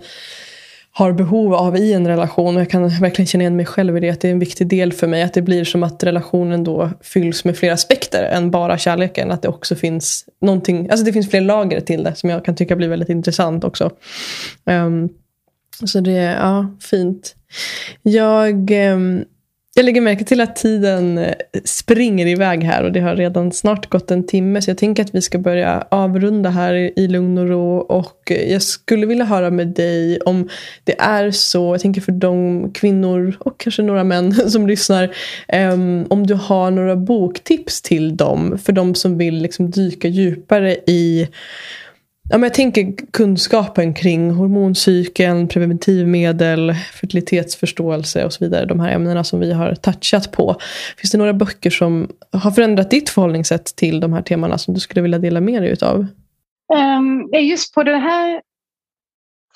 [0.91, 2.55] har behov av i en relation.
[2.55, 4.09] Och jag kan verkligen känna igen mig själv i det.
[4.09, 5.23] Att det är en viktig del för mig.
[5.23, 9.32] Att det blir som att relationen då fylls med fler aspekter än bara kärleken.
[9.32, 12.55] Att det också finns någonting, alltså det finns fler lager till det som jag kan
[12.55, 13.91] tycka blir väldigt intressant också.
[14.65, 15.09] Um,
[15.86, 17.36] så det är ja, fint.
[18.03, 18.71] Jag...
[18.71, 19.23] Ehm,
[19.78, 23.89] jag lägger märke till att tiden eh, springer iväg här och det har redan snart
[23.89, 27.47] gått en timme så jag tänker att vi ska börja avrunda här i lugn och
[27.47, 30.49] ro och eh, jag skulle vilja höra med dig om
[30.84, 35.15] det är så, jag tänker för de kvinnor och kanske några män som lyssnar,
[35.47, 40.73] ehm, om du har några boktips till dem för de som vill liksom dyka djupare
[40.88, 41.28] i
[42.30, 48.65] Ja, men jag tänker kunskapen kring hormoncykeln, preventivmedel, fertilitetsförståelse och så vidare.
[48.65, 50.55] De här ämnena som vi har touchat på.
[50.97, 54.80] Finns det några böcker som har förändrat ditt förhållningssätt till de här temana som du
[54.80, 56.05] skulle vilja dela med dig utav?
[56.73, 58.41] Um, just på det här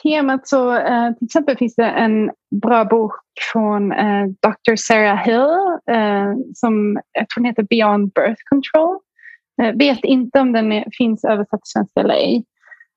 [0.03, 3.11] temat så uh, till exempel finns det en bra bok
[3.51, 4.75] från eh, uh, Dr.
[4.75, 5.49] Sarah Hill
[5.95, 8.99] uh, som jag tror den heter Beyond Birth Control.
[9.55, 12.45] Jag vet inte om den är, finns översatt till svenska eller ej.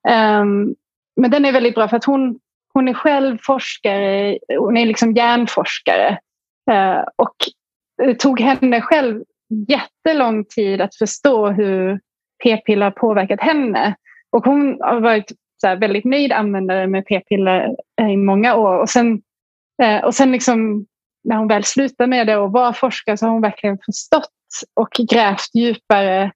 [0.09, 0.75] Ehm,
[1.17, 2.39] men den är väldigt bra för att hon,
[2.73, 6.19] hon är själv forskare, hon är liksom hjärnforskare.
[6.71, 7.35] Ehm, och
[8.03, 9.23] det tog henne själv
[9.69, 12.01] jättelång tid att förstå hur
[12.45, 13.95] p-piller har påverkat henne.
[14.31, 18.79] Och hon har varit så väldigt nöjd användare med p-piller eh, i många år.
[18.79, 19.23] Och sen,
[19.83, 20.87] eh, och sen liksom,
[21.25, 24.31] när hon väl slutade med det och var forskare så har hon verkligen förstått
[24.75, 26.33] och grävt djupare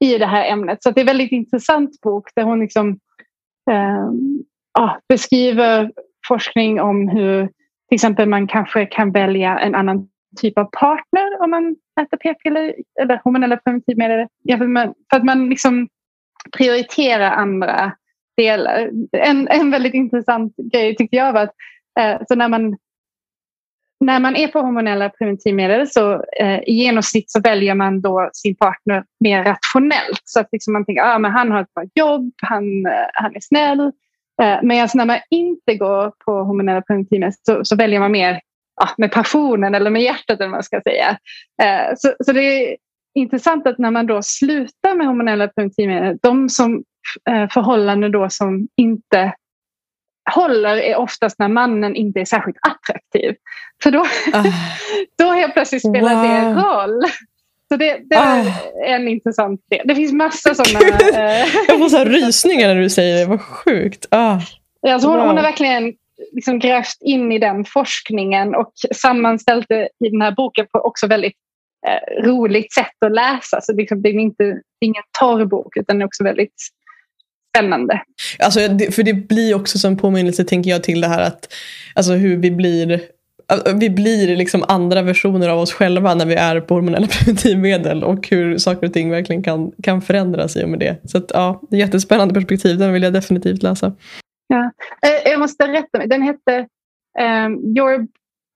[0.00, 0.82] i det här ämnet.
[0.82, 2.98] Så det är en väldigt intressant bok där hon liksom,
[3.70, 5.92] eh, beskriver
[6.28, 7.46] forskning om hur
[7.88, 10.08] till exempel man kanske kan välja en annan
[10.40, 14.26] typ av partner om man äter p-piller eller hormonella preventivmedel.
[15.10, 15.88] För att man liksom
[16.56, 17.92] prioriterar andra
[18.36, 18.90] delar.
[19.12, 21.54] En, en väldigt intressant grej tyckte jag var att
[22.00, 22.76] eh, så när man
[24.00, 28.54] när man är på hormonella preventivmedel så eh, i genomsnitt så väljer man då sin
[28.54, 30.22] partner mer rationellt.
[30.24, 33.36] Så att liksom man tänker att ah, han har ett bra jobb, han, eh, han
[33.36, 33.80] är snäll.
[34.42, 38.40] Eh, men alltså när man inte går på hormonella preventivmedel så, så väljer man mer
[38.80, 41.18] ah, med passionen eller med hjärtat eller man ska säga.
[41.62, 42.76] Eh, så, så det är
[43.14, 46.84] intressant att när man då slutar med hormonella preventivmedel, de som
[47.30, 49.32] eh, förhållanden då som inte
[50.30, 53.34] håller är oftast när mannen inte är särskilt attraktiv.
[53.82, 54.46] För då, uh.
[55.18, 56.22] då helt plötsligt spelar wow.
[56.22, 57.02] det roll.
[57.68, 58.52] Så det, det är uh.
[58.86, 59.86] en intressant del.
[59.86, 60.98] Det finns massa sådana.
[60.98, 63.26] Eh, Jag får så rysningar när du säger det.
[63.26, 64.06] Vad sjukt.
[64.14, 64.38] Uh.
[64.88, 65.26] Alltså hon, wow.
[65.26, 65.94] hon har verkligen
[66.32, 71.06] liksom grävt in i den forskningen och sammanställt det i den här boken på också
[71.06, 71.36] väldigt
[71.86, 73.60] eh, roligt sätt att läsa.
[73.60, 76.54] Så liksom, det är inte det är ingen torr bok utan det är också väldigt
[77.56, 78.02] spännande.
[78.38, 81.54] Alltså, för det blir också som påminnelse tänker jag till det här att
[81.94, 83.00] alltså hur vi blir
[83.74, 88.28] vi blir liksom andra versioner av oss själva när vi är på hormonella preventivmedel och
[88.28, 91.10] hur saker och ting verkligen kan, kan förändras i och med det.
[91.10, 93.92] Så att, ja, det är jättespännande perspektiv, den vill jag definitivt läsa.
[94.46, 94.70] Ja.
[95.02, 96.66] Eh, jag måste rätta mig, den hette
[97.20, 98.06] um, your,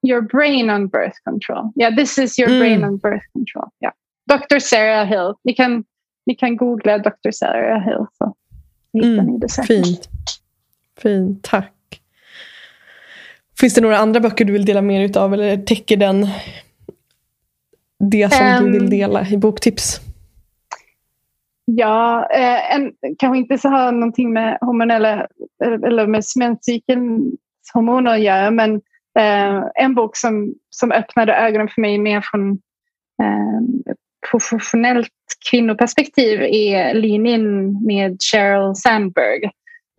[0.07, 1.73] your brain on birth control.
[1.81, 2.61] Yeah, this is your mm.
[2.61, 3.69] brain on birth control.
[3.81, 3.95] Yeah.
[4.31, 4.59] Dr.
[4.59, 5.85] Sarah Hill, ni kan,
[6.27, 7.31] ni kan googla Dr.
[7.31, 8.07] Sarah Hill.
[8.19, 8.35] Så
[8.93, 9.67] hittar mm, det säkert.
[9.67, 10.09] Fint.
[11.03, 11.73] Fint, tack.
[13.61, 16.29] Finns det några andra böcker du vill dela med dig av eller täcker den
[18.11, 20.01] det som um, du vill dela i boktips?
[21.65, 25.27] Ja, eh, en, kanske inte så har någonting med hormonella
[25.65, 27.35] eller med menscykelns
[27.75, 28.75] hormoner att göra men
[29.19, 32.51] eh, en bok som, som öppnade ögonen för mig mer från
[33.23, 33.95] eh,
[34.31, 35.09] professionellt
[35.51, 39.51] kvinnoperspektiv är Lean In med Sheryl Sandberg.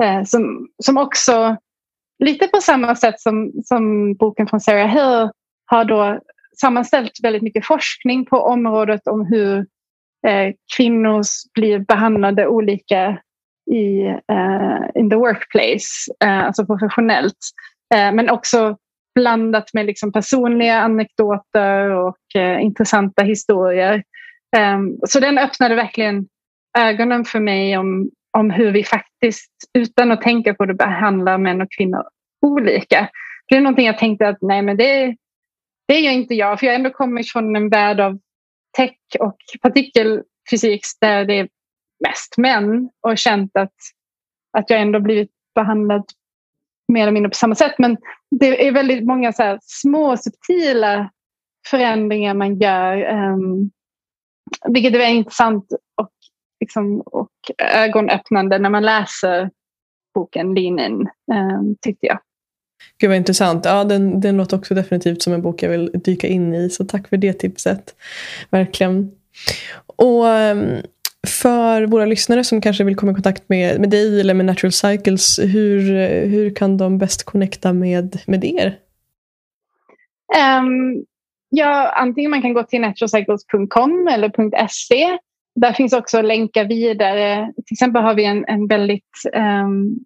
[0.04, 1.58] Eh, som, som också,
[2.24, 5.30] lite på samma sätt som, som boken från Sarah Hill,
[5.66, 6.20] har då
[6.62, 9.58] sammanställt väldigt mycket forskning på området om hur
[10.28, 11.22] eh, kvinnor
[11.54, 13.18] blir behandlade olika
[13.72, 17.38] i uh, in the workplace, uh, alltså professionellt.
[17.96, 18.78] Uh, men också
[19.16, 22.18] blandat med liksom personliga anekdoter och
[22.62, 24.04] intressanta historier.
[24.58, 26.28] Um, så den öppnade verkligen
[26.78, 31.62] ögonen för mig om, om hur vi faktiskt utan att tänka på det behandlar män
[31.62, 32.04] och kvinnor
[32.42, 33.10] olika.
[33.48, 35.16] Det är någonting jag tänkte att nej men det,
[35.88, 38.20] det gör inte jag för jag ändå kommer från en värld av
[38.78, 41.50] tech och partikelfysik där det är
[42.08, 43.74] mest män och känt att,
[44.58, 46.04] att jag ändå blivit behandlad
[46.88, 47.76] mer eller mindre på samma sätt.
[47.78, 47.98] Men
[48.40, 51.10] det är väldigt många så små subtila
[51.68, 53.14] förändringar man gör.
[53.14, 53.72] Um,
[54.70, 55.66] vilket är intressant
[56.02, 56.12] och,
[56.60, 59.50] liksom, och ögonöppnande när man läser
[60.16, 62.20] boken In, um, tyckte jag.
[62.98, 63.66] Gud vad intressant.
[63.66, 66.70] Ja, den, den låter också definitivt som en bok jag vill dyka in i.
[66.70, 67.96] Så tack för det tipset.
[68.50, 69.12] Verkligen.
[69.96, 70.82] Och ehm,
[71.28, 74.72] för våra lyssnare som kanske vill komma i kontakt med, med dig eller med Natural
[74.72, 75.80] Cycles, hur,
[76.26, 78.78] hur kan de bäst connecta med, med er?
[80.60, 81.06] Um,
[81.56, 85.18] ja, antingen man kan gå till naturalcycles.com eller .se.
[85.56, 87.54] Där finns också länkar vidare.
[87.56, 89.12] Till exempel har vi en, en väldigt
[89.66, 90.00] um,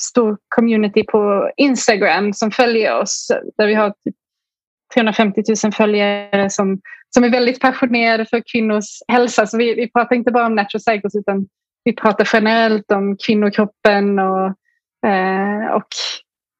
[0.00, 3.32] stor community på Instagram som följer oss.
[3.58, 4.14] Där vi har typ
[4.94, 6.80] 350 000 följare som,
[7.14, 9.46] som är väldigt passionerade för kvinnors hälsa.
[9.46, 11.46] Så vi, vi pratar inte bara om natural cycles utan
[11.84, 14.46] vi pratar generellt om kvinnokroppen och,
[15.10, 15.88] eh, och,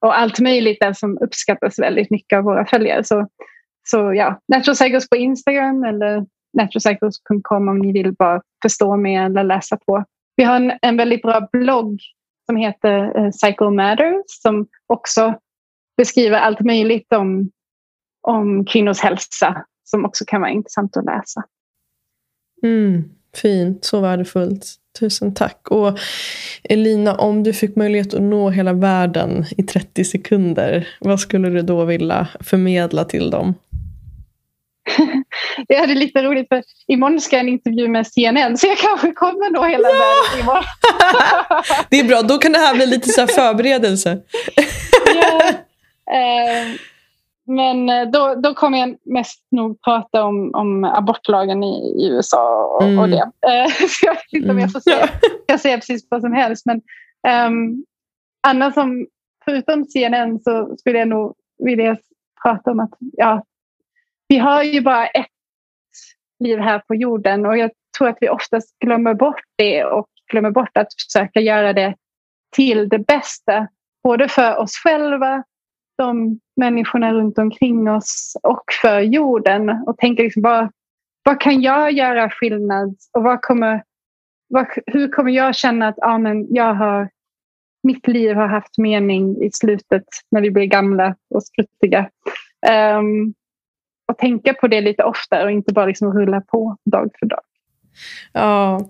[0.01, 3.05] och allt möjligt där som uppskattas väldigt mycket av våra följare.
[3.05, 3.29] Så,
[3.91, 6.27] så ja, natural cycles på Instagram eller
[6.57, 10.05] naturalcycles.com om ni vill bara förstå mer eller läsa på.
[10.37, 12.01] Vi har en, en väldigt bra blogg
[12.47, 15.35] som heter eh, Cycle Matters som också
[15.97, 17.51] beskriver allt möjligt om,
[18.23, 21.43] om kvinnors hälsa som också kan vara intressant att läsa.
[22.63, 23.05] Mm,
[23.37, 24.67] fint, så värdefullt.
[24.99, 25.69] Tusen tack.
[25.71, 25.99] Och
[26.63, 31.63] Elina, om du fick möjlighet att nå hela världen i 30 sekunder, vad skulle du
[31.63, 33.55] då vilja förmedla till dem?
[35.69, 39.13] det är lite roligt för imorgon ska jag en intervju med CNN så jag kanske
[39.13, 39.95] kommer nå hela ja!
[39.95, 40.65] världen imorgon.
[41.91, 44.19] det är bra, då kan det här bli lite så förberedelse.
[45.15, 45.49] ja.
[46.15, 46.67] Eh,
[47.49, 52.83] men då, då kommer jag mest nog prata om, om abortlagen i, i USA och,
[52.83, 52.99] mm.
[52.99, 53.31] och det.
[53.47, 53.73] Eh,
[54.03, 55.09] jag vet inte om jag får säga,
[55.49, 56.67] kan säga precis vad som helst.
[56.67, 56.77] Men
[57.47, 57.85] um,
[58.41, 59.07] annars som,
[59.45, 61.97] förutom CNN så skulle jag nog vilja
[62.43, 63.45] prata om att ja,
[64.29, 65.27] vi har ju bara ett
[66.39, 70.51] liv här på jorden och jag tror att vi oftast glömmer bort det och glömmer
[70.51, 71.95] bort att försöka göra det
[72.57, 73.69] till det bästa.
[74.03, 75.45] Både för oss själva,
[75.99, 79.71] de människorna runt omkring oss och för jorden.
[79.71, 80.71] Och tänka liksom bara,
[81.23, 82.97] vad kan jag göra skillnad?
[83.13, 83.83] Och vad kommer,
[84.49, 87.09] vad, hur kommer jag känna att ah, men jag har,
[87.83, 92.11] mitt liv har haft mening i slutet när vi blir gamla och skruttiga?
[92.69, 93.35] Um, ehm,
[94.07, 97.41] och tänka på det lite oftare och inte bara liksom rulla på dag för dag.
[98.33, 98.81] Ja,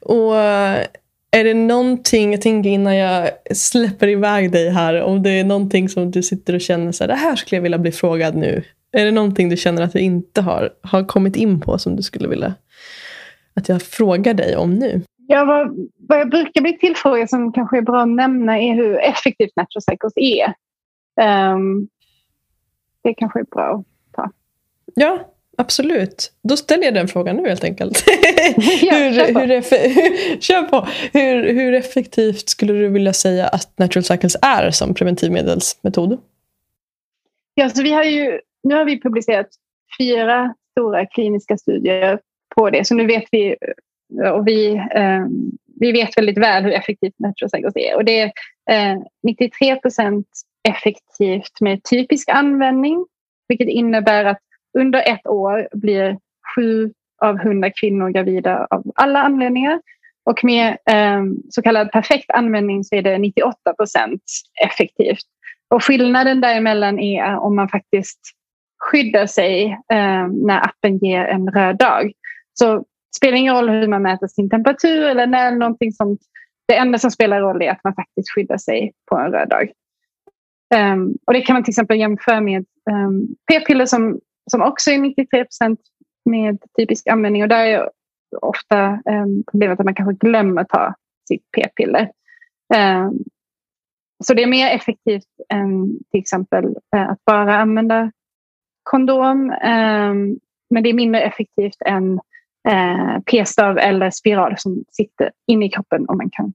[0.00, 0.86] och eh,
[1.30, 5.88] är det någonting, jag tänker innan jag släpper iväg dig här, om det är någonting
[5.88, 8.64] som du sitter och känner så här, det här skulle jag vilja bli frågad nu.
[8.92, 12.02] Är det någonting du känner att du inte har, har kommit in på som du
[12.02, 12.54] skulle vilja
[13.54, 15.02] att jag frågar dig om nu?
[15.26, 19.00] Ja, vad, vad jag brukar bli tillfrågad som kanske är bra att nämna är hur
[19.00, 20.54] effektivt Natural Cycles är.
[21.52, 21.88] Um,
[23.02, 23.84] det kanske är bra
[24.94, 26.32] Ja, absolut.
[26.42, 28.04] Då ställer jag den frågan nu helt enkelt.
[28.82, 29.40] ja, hur, kör, på.
[29.40, 30.86] Hur, kör på.
[31.12, 36.20] Hur, hur effektivt skulle du vilja säga att Natural Cycles är som preventivmedelsmetod?
[37.54, 39.48] Ja, så vi har ju, nu har vi publicerat
[39.98, 42.18] fyra stora kliniska studier
[42.54, 42.84] på det.
[42.84, 43.56] Så nu vet vi
[44.34, 45.26] och vi, eh,
[45.80, 47.96] vi vet väldigt väl hur effektivt Natural Cycles är.
[47.96, 48.32] Och det är
[48.70, 50.26] eh, 93 procent
[50.68, 53.06] effektivt med typisk användning.
[53.48, 54.40] Vilket innebär att
[54.78, 56.18] under ett år blir
[56.54, 56.92] sju
[57.22, 59.80] av hundra kvinnor gravida av alla anledningar.
[60.24, 64.22] Och med eh, så kallad perfekt användning så är det 98 procent
[64.64, 65.24] effektivt.
[65.68, 68.20] Och skillnaden däremellan är om man faktiskt
[68.78, 72.12] skyddar sig eh, när appen ger en röd dag.
[72.52, 72.84] Så det
[73.16, 76.18] spelar ingen roll hur man mäter sin temperatur eller när någonting som
[76.68, 79.70] Det enda som spelar roll är att man faktiskt skyddar sig på en röd dag.
[80.74, 84.98] Um, och det kan man till exempel jämföra med um, p-piller som som också är
[84.98, 85.80] 93 procent
[86.24, 87.42] med typisk användning.
[87.42, 87.90] Och där är
[88.40, 90.94] ofta um, problemet att man kanske glömmer ta
[91.28, 92.10] sitt p-piller.
[92.74, 93.24] Um,
[94.24, 96.64] så det är mer effektivt än till exempel
[96.96, 98.12] uh, att bara använda
[98.82, 99.50] kondom.
[99.50, 100.38] Um,
[100.70, 102.20] men det är mindre effektivt än
[102.68, 106.52] uh, p-stav eller spiral som sitter inne i kroppen och man kan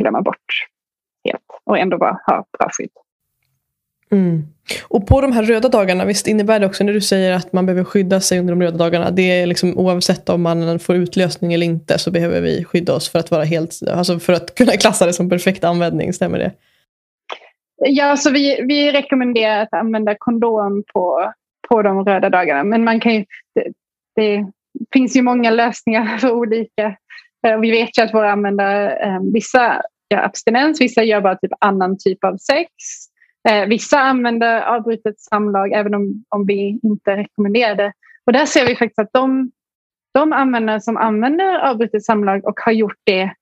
[0.00, 0.66] glömma bort
[1.24, 2.90] helt och ändå bara ha bra skydd.
[4.12, 4.42] Mm.
[4.88, 7.66] Och på de här röda dagarna, visst innebär det också när du säger att man
[7.66, 9.10] behöver skydda sig under de röda dagarna.
[9.10, 13.08] Det är liksom oavsett om man får utlösning eller inte så behöver vi skydda oss
[13.08, 16.52] för att vara helt, alltså för att kunna klassa det som perfekt användning, stämmer det?
[17.76, 21.32] Ja, så vi, vi rekommenderar att använda kondom på,
[21.68, 22.64] på de röda dagarna.
[22.64, 23.72] Men man kan ju, det,
[24.16, 24.46] det
[24.92, 26.96] finns ju många lösningar för olika.
[27.46, 31.52] Eh, vi vet ju att våra användare, eh, vissa gör abstinens, vissa gör bara typ
[31.60, 32.70] annan typ av sex.
[33.48, 37.92] Eh, vissa använder avbrutet samlag även om, om vi inte rekommenderar det.
[38.26, 39.50] Och där ser vi faktiskt att de,
[40.14, 43.34] de användare som använder avbrutet samlag och har gjort det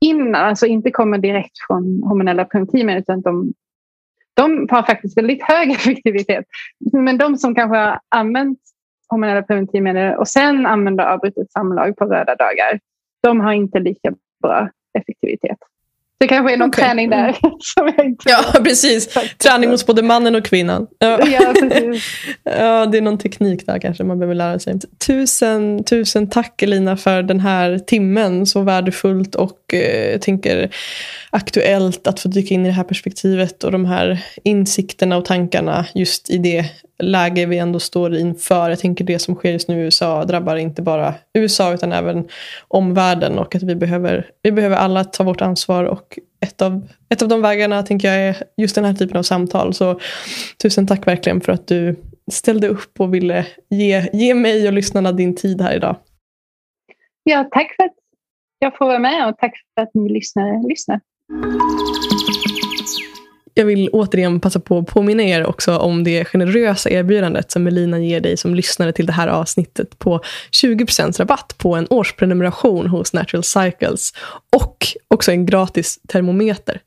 [0.00, 3.52] innan, alltså inte kommer direkt från hormonella preventivmedel utan de,
[4.34, 6.44] de har faktiskt väldigt hög effektivitet.
[6.92, 8.58] Men de som kanske har använt
[9.08, 12.80] hormonella preventivmedel och sen använder avbrutet samlag på röda dagar,
[13.22, 15.58] de har inte lika bra effektivitet.
[16.20, 16.84] Det kanske är någon okay.
[16.84, 17.28] träning där.
[17.28, 17.36] Mm.
[17.60, 19.08] Som jag inte ja, precis.
[19.38, 20.86] Träning hos både mannen och kvinnan.
[20.98, 21.26] Ja.
[21.26, 21.54] Ja,
[22.44, 24.78] ja, det är någon teknik där kanske man behöver lära sig.
[25.06, 28.46] Tusen, tusen tack Elina för den här timmen.
[28.46, 30.74] Så värdefullt och eh, jag tänker
[31.30, 35.86] aktuellt att få dyka in i det här perspektivet och de här insikterna och tankarna
[35.94, 36.64] just i det
[36.98, 38.70] läge vi ändå står inför.
[38.70, 42.28] Jag tänker det som sker just nu i USA drabbar inte bara USA utan även
[42.68, 47.22] omvärlden och att vi behöver, vi behöver alla ta vårt ansvar och ett av, ett
[47.22, 49.74] av de vägarna tänker jag är just den här typen av samtal.
[49.74, 50.00] Så
[50.62, 51.96] tusen tack verkligen för att du
[52.32, 55.96] ställde upp och ville ge, ge mig och lyssnarna din tid här idag.
[57.22, 57.94] Ja, tack för att
[58.58, 61.00] jag får vara med och tack för att ni lyssnare lyssnar
[63.54, 67.98] jag vill återigen passa på att påminna er också om det generösa erbjudandet som Melina
[67.98, 70.20] ger dig som lyssnare till det här avsnittet på
[70.62, 74.12] 20% rabatt på en årsprenumeration hos Natural Cycles
[74.56, 76.80] och också en gratis termometer.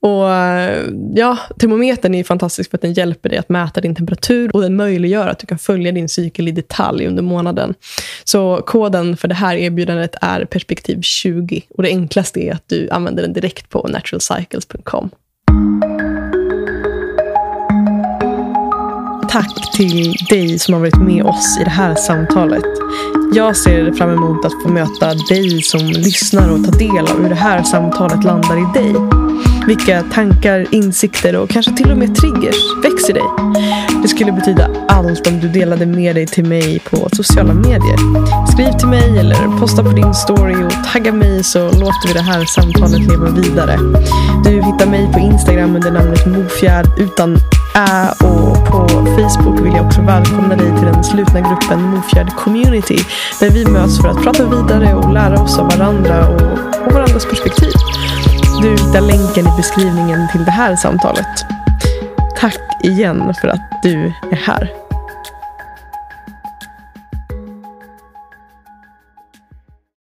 [0.00, 4.56] Och eh, ja, Termometern är fantastisk för att den hjälper dig att mäta din temperatur
[4.56, 7.74] och den möjliggör att du kan följa din cykel i detalj under månaden.
[8.24, 12.88] Så koden för det här erbjudandet är perspektiv 20 och det enklaste är att du
[12.90, 15.10] använder den direkt på naturalcycles.com.
[19.28, 22.64] Tack till dig som har varit med oss i det här samtalet.
[23.34, 27.28] Jag ser fram emot att få möta dig som lyssnar och ta del av hur
[27.28, 28.94] det här samtalet landar i dig.
[29.66, 33.22] Vilka tankar, insikter och kanske till och med triggers växer dig.
[34.06, 37.96] Det skulle betyda allt om du delade med dig till mig på sociala medier.
[38.52, 42.22] Skriv till mig eller posta på din story och tagga mig så låter vi det
[42.22, 43.78] här samtalet leva vidare.
[44.44, 47.36] Du hittar mig på Instagram under namnet Mofjärd utan
[47.74, 52.98] ä och på Facebook vill jag också välkomna dig till den slutna gruppen Mofjärd Community
[53.40, 57.26] där vi möts för att prata vidare och lära oss av varandra och, och varandras
[57.26, 57.72] perspektiv.
[58.62, 61.55] Du hittar länken i beskrivningen till det här samtalet.
[62.38, 64.85] Tack igen för att du är här.